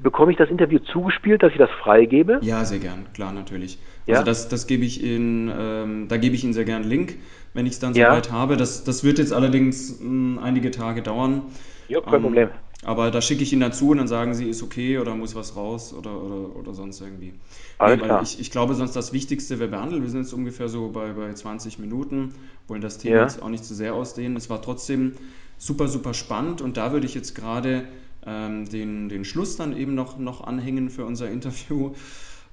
bekomme 0.00 0.30
ich 0.30 0.38
das 0.38 0.50
Interview 0.50 0.78
zugespielt, 0.78 1.42
dass 1.42 1.50
ich 1.50 1.58
das 1.58 1.70
freigebe? 1.82 2.38
Ja, 2.42 2.64
sehr 2.64 2.78
gern, 2.78 3.06
klar, 3.12 3.32
natürlich. 3.32 3.80
Ja? 4.06 4.14
Also 4.14 4.26
das, 4.26 4.48
das 4.48 4.68
gebe 4.68 4.84
ich 4.84 5.02
Ihnen, 5.02 5.52
ähm, 5.58 6.06
da 6.08 6.16
gebe 6.16 6.36
ich 6.36 6.44
Ihnen 6.44 6.52
sehr 6.52 6.64
gern 6.64 6.82
einen 6.82 6.90
Link, 6.90 7.16
wenn 7.54 7.66
ich 7.66 7.72
es 7.72 7.80
dann 7.80 7.92
soweit 7.92 8.30
habe. 8.30 8.56
Das, 8.56 8.84
das 8.84 9.02
wird 9.02 9.18
jetzt 9.18 9.32
allerdings 9.32 9.98
mh, 10.00 10.42
einige 10.42 10.70
Tage 10.70 11.02
dauern. 11.02 11.42
Ja, 11.88 12.00
kein 12.00 12.14
ähm, 12.14 12.22
Problem. 12.22 12.48
Aber 12.84 13.10
da 13.10 13.20
schicke 13.20 13.42
ich 13.42 13.52
Ihnen 13.52 13.62
dazu 13.62 13.90
und 13.90 13.98
dann 13.98 14.08
sagen 14.08 14.34
Sie, 14.34 14.48
ist 14.48 14.62
okay 14.62 14.98
oder 14.98 15.14
muss 15.14 15.34
was 15.34 15.56
raus 15.56 15.94
oder, 15.94 16.22
oder, 16.22 16.56
oder 16.56 16.74
sonst 16.74 17.00
irgendwie. 17.00 17.32
Alles 17.78 17.98
nee, 17.98 18.04
klar. 18.04 18.22
Ich, 18.22 18.38
ich, 18.38 18.50
glaube, 18.50 18.74
sonst 18.74 18.94
das 18.94 19.12
Wichtigste 19.12 19.58
wäre 19.58 19.70
behandelt. 19.70 20.02
Wir 20.02 20.10
sind 20.10 20.22
jetzt 20.22 20.34
ungefähr 20.34 20.68
so 20.68 20.90
bei, 20.90 21.12
bei 21.12 21.32
20 21.32 21.78
Minuten, 21.78 22.34
wollen 22.68 22.82
das 22.82 22.98
Thema 22.98 23.16
ja. 23.16 23.22
jetzt 23.22 23.42
auch 23.42 23.48
nicht 23.48 23.64
zu 23.64 23.74
sehr 23.74 23.94
ausdehnen. 23.94 24.36
Es 24.36 24.50
war 24.50 24.60
trotzdem 24.60 25.12
super, 25.56 25.88
super 25.88 26.14
spannend 26.14 26.60
und 26.60 26.76
da 26.76 26.92
würde 26.92 27.06
ich 27.06 27.14
jetzt 27.14 27.34
gerade 27.34 27.84
ähm, 28.26 28.68
den, 28.68 29.08
den 29.08 29.24
Schluss 29.24 29.56
dann 29.56 29.76
eben 29.76 29.94
noch, 29.94 30.18
noch 30.18 30.42
anhängen 30.42 30.90
für 30.90 31.04
unser 31.04 31.30
Interview 31.30 31.92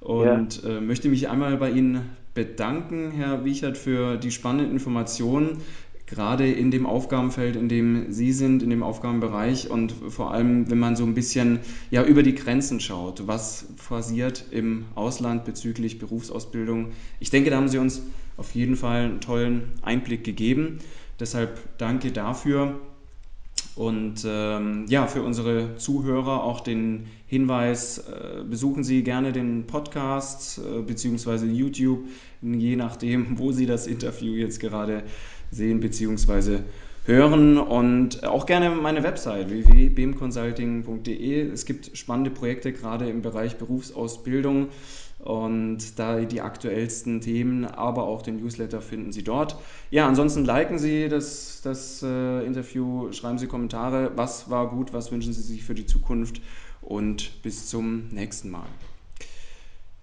und 0.00 0.62
ja. 0.62 0.78
äh, 0.78 0.80
möchte 0.80 1.08
mich 1.08 1.28
einmal 1.28 1.56
bei 1.56 1.70
Ihnen 1.70 2.10
bedanken, 2.34 3.10
Herr 3.10 3.44
Wiechert, 3.44 3.76
für 3.76 4.16
die 4.16 4.30
spannenden 4.30 4.70
Informationen 4.72 5.58
gerade 6.12 6.46
in 6.50 6.70
dem 6.70 6.84
Aufgabenfeld, 6.84 7.56
in 7.56 7.70
dem 7.70 8.12
Sie 8.12 8.32
sind, 8.32 8.62
in 8.62 8.68
dem 8.68 8.82
Aufgabenbereich 8.82 9.70
und 9.70 9.94
vor 10.10 10.30
allem, 10.32 10.70
wenn 10.70 10.78
man 10.78 10.94
so 10.94 11.04
ein 11.04 11.14
bisschen 11.14 11.60
ja, 11.90 12.04
über 12.04 12.22
die 12.22 12.34
Grenzen 12.34 12.80
schaut, 12.80 13.26
was 13.26 13.66
passiert 13.88 14.44
im 14.50 14.84
Ausland 14.94 15.46
bezüglich 15.46 15.98
Berufsausbildung. 15.98 16.88
Ich 17.18 17.30
denke, 17.30 17.48
da 17.48 17.56
haben 17.56 17.68
Sie 17.68 17.78
uns 17.78 18.02
auf 18.36 18.54
jeden 18.54 18.76
Fall 18.76 19.04
einen 19.04 19.20
tollen 19.22 19.72
Einblick 19.80 20.22
gegeben. 20.22 20.80
Deshalb 21.18 21.78
danke 21.78 22.12
dafür. 22.12 22.78
Und 23.74 24.26
ähm, 24.26 24.84
ja, 24.88 25.06
für 25.06 25.22
unsere 25.22 25.76
Zuhörer 25.76 26.44
auch 26.44 26.60
den 26.60 27.06
Hinweis, 27.26 27.98
äh, 27.98 28.44
besuchen 28.44 28.84
Sie 28.84 29.02
gerne 29.02 29.32
den 29.32 29.66
Podcast 29.66 30.58
äh, 30.58 30.82
bzw. 30.82 31.46
YouTube, 31.46 32.04
je 32.42 32.76
nachdem, 32.76 33.38
wo 33.38 33.52
Sie 33.52 33.64
das 33.64 33.86
Interview 33.86 34.34
jetzt 34.34 34.60
gerade 34.60 35.04
sehen 35.52 35.78
bzw. 35.78 36.58
hören 37.04 37.58
und 37.58 38.24
auch 38.24 38.46
gerne 38.46 38.70
meine 38.70 39.04
Website 39.04 39.50
www.bmconsulting.de. 39.50 41.48
Es 41.50 41.64
gibt 41.66 41.96
spannende 41.96 42.30
Projekte 42.30 42.72
gerade 42.72 43.08
im 43.08 43.22
Bereich 43.22 43.58
Berufsausbildung 43.58 44.68
und 45.20 45.98
da 46.00 46.20
die 46.20 46.40
aktuellsten 46.40 47.20
Themen, 47.20 47.64
aber 47.64 48.04
auch 48.04 48.22
den 48.22 48.38
Newsletter 48.38 48.80
finden 48.80 49.12
Sie 49.12 49.22
dort. 49.22 49.56
Ja, 49.90 50.08
ansonsten 50.08 50.44
liken 50.44 50.78
Sie 50.78 51.08
das, 51.08 51.60
das 51.62 52.02
äh, 52.02 52.44
Interview, 52.44 53.12
schreiben 53.12 53.38
Sie 53.38 53.46
Kommentare, 53.46 54.10
was 54.16 54.50
war 54.50 54.70
gut, 54.70 54.92
was 54.92 55.12
wünschen 55.12 55.32
Sie 55.32 55.42
sich 55.42 55.62
für 55.62 55.74
die 55.74 55.86
Zukunft 55.86 56.40
und 56.80 57.40
bis 57.42 57.68
zum 57.68 58.08
nächsten 58.08 58.50
Mal. 58.50 58.66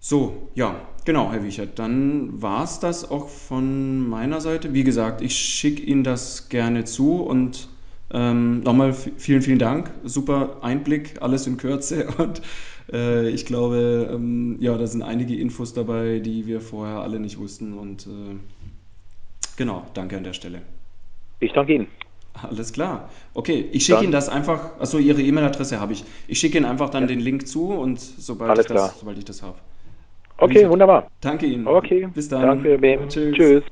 So, 0.01 0.49
ja, 0.55 0.79
genau, 1.03 1.29
Herr 1.31 1.43
Wiechert, 1.43 1.77
dann 1.77 2.41
war 2.41 2.63
es 2.63 2.79
das 2.79 3.12
auch 3.12 3.27
von 3.27 4.07
meiner 4.07 4.39
Seite. 4.39 4.73
Wie 4.73 4.85
gesagt, 4.85 5.21
ich 5.21 5.35
schicke 5.35 5.83
Ihnen 5.83 6.05
das 6.05 6.47
gerne 6.47 6.85
zu 6.85 7.21
und 7.21 7.67
ähm, 8.12 8.62
nochmal 8.62 8.93
vielen, 8.93 9.41
vielen 9.41 9.59
Dank. 9.59 9.91
Super 10.05 10.57
Einblick, 10.62 11.21
alles 11.21 11.47
in 11.47 11.57
Kürze 11.57 12.07
und 12.17 12.41
äh, 12.93 13.29
ich 13.29 13.45
glaube, 13.45 14.09
ähm, 14.12 14.55
ja, 14.62 14.77
da 14.77 14.88
sind 14.88 15.01
einige 15.01 15.35
Infos 15.35 15.73
dabei, 15.73 16.19
die 16.19 16.47
wir 16.47 16.62
vorher 16.62 17.01
alle 17.01 17.19
nicht 17.19 17.38
wussten 17.38 17.73
und 17.73 18.07
äh, 18.07 18.38
genau, 19.57 19.85
danke 19.93 20.15
an 20.15 20.23
der 20.23 20.33
Stelle. 20.33 20.62
Ich 21.41 21.51
danke 21.51 21.73
Ihnen. 21.73 21.88
Alles 22.41 22.71
klar. 22.71 23.09
Okay, 23.33 23.67
ich 23.73 23.83
schicke 23.85 24.03
Ihnen 24.03 24.13
das 24.13 24.29
einfach, 24.29 24.79
achso, 24.79 24.97
Ihre 24.97 25.21
E-Mail-Adresse 25.21 25.81
habe 25.81 25.91
ich. 25.91 26.05
Ich 26.27 26.39
schicke 26.39 26.57
Ihnen 26.57 26.65
einfach 26.65 26.89
dann 26.89 27.03
ja. 27.03 27.07
den 27.07 27.19
Link 27.19 27.49
zu 27.49 27.67
und 27.67 27.99
sobald, 27.99 28.57
ich 28.59 28.65
das, 28.65 28.99
sobald 28.99 29.17
ich 29.17 29.25
das 29.25 29.43
habe. 29.43 29.57
Okay, 30.41 30.69
wunderbar. 30.69 31.08
Danke 31.21 31.45
Ihnen. 31.45 31.67
Okay. 31.67 32.08
Bis 32.13 32.30
dann. 32.30 32.41
Danke. 32.41 32.80
Tschüss. 33.10 33.36
Tschüss. 33.36 33.63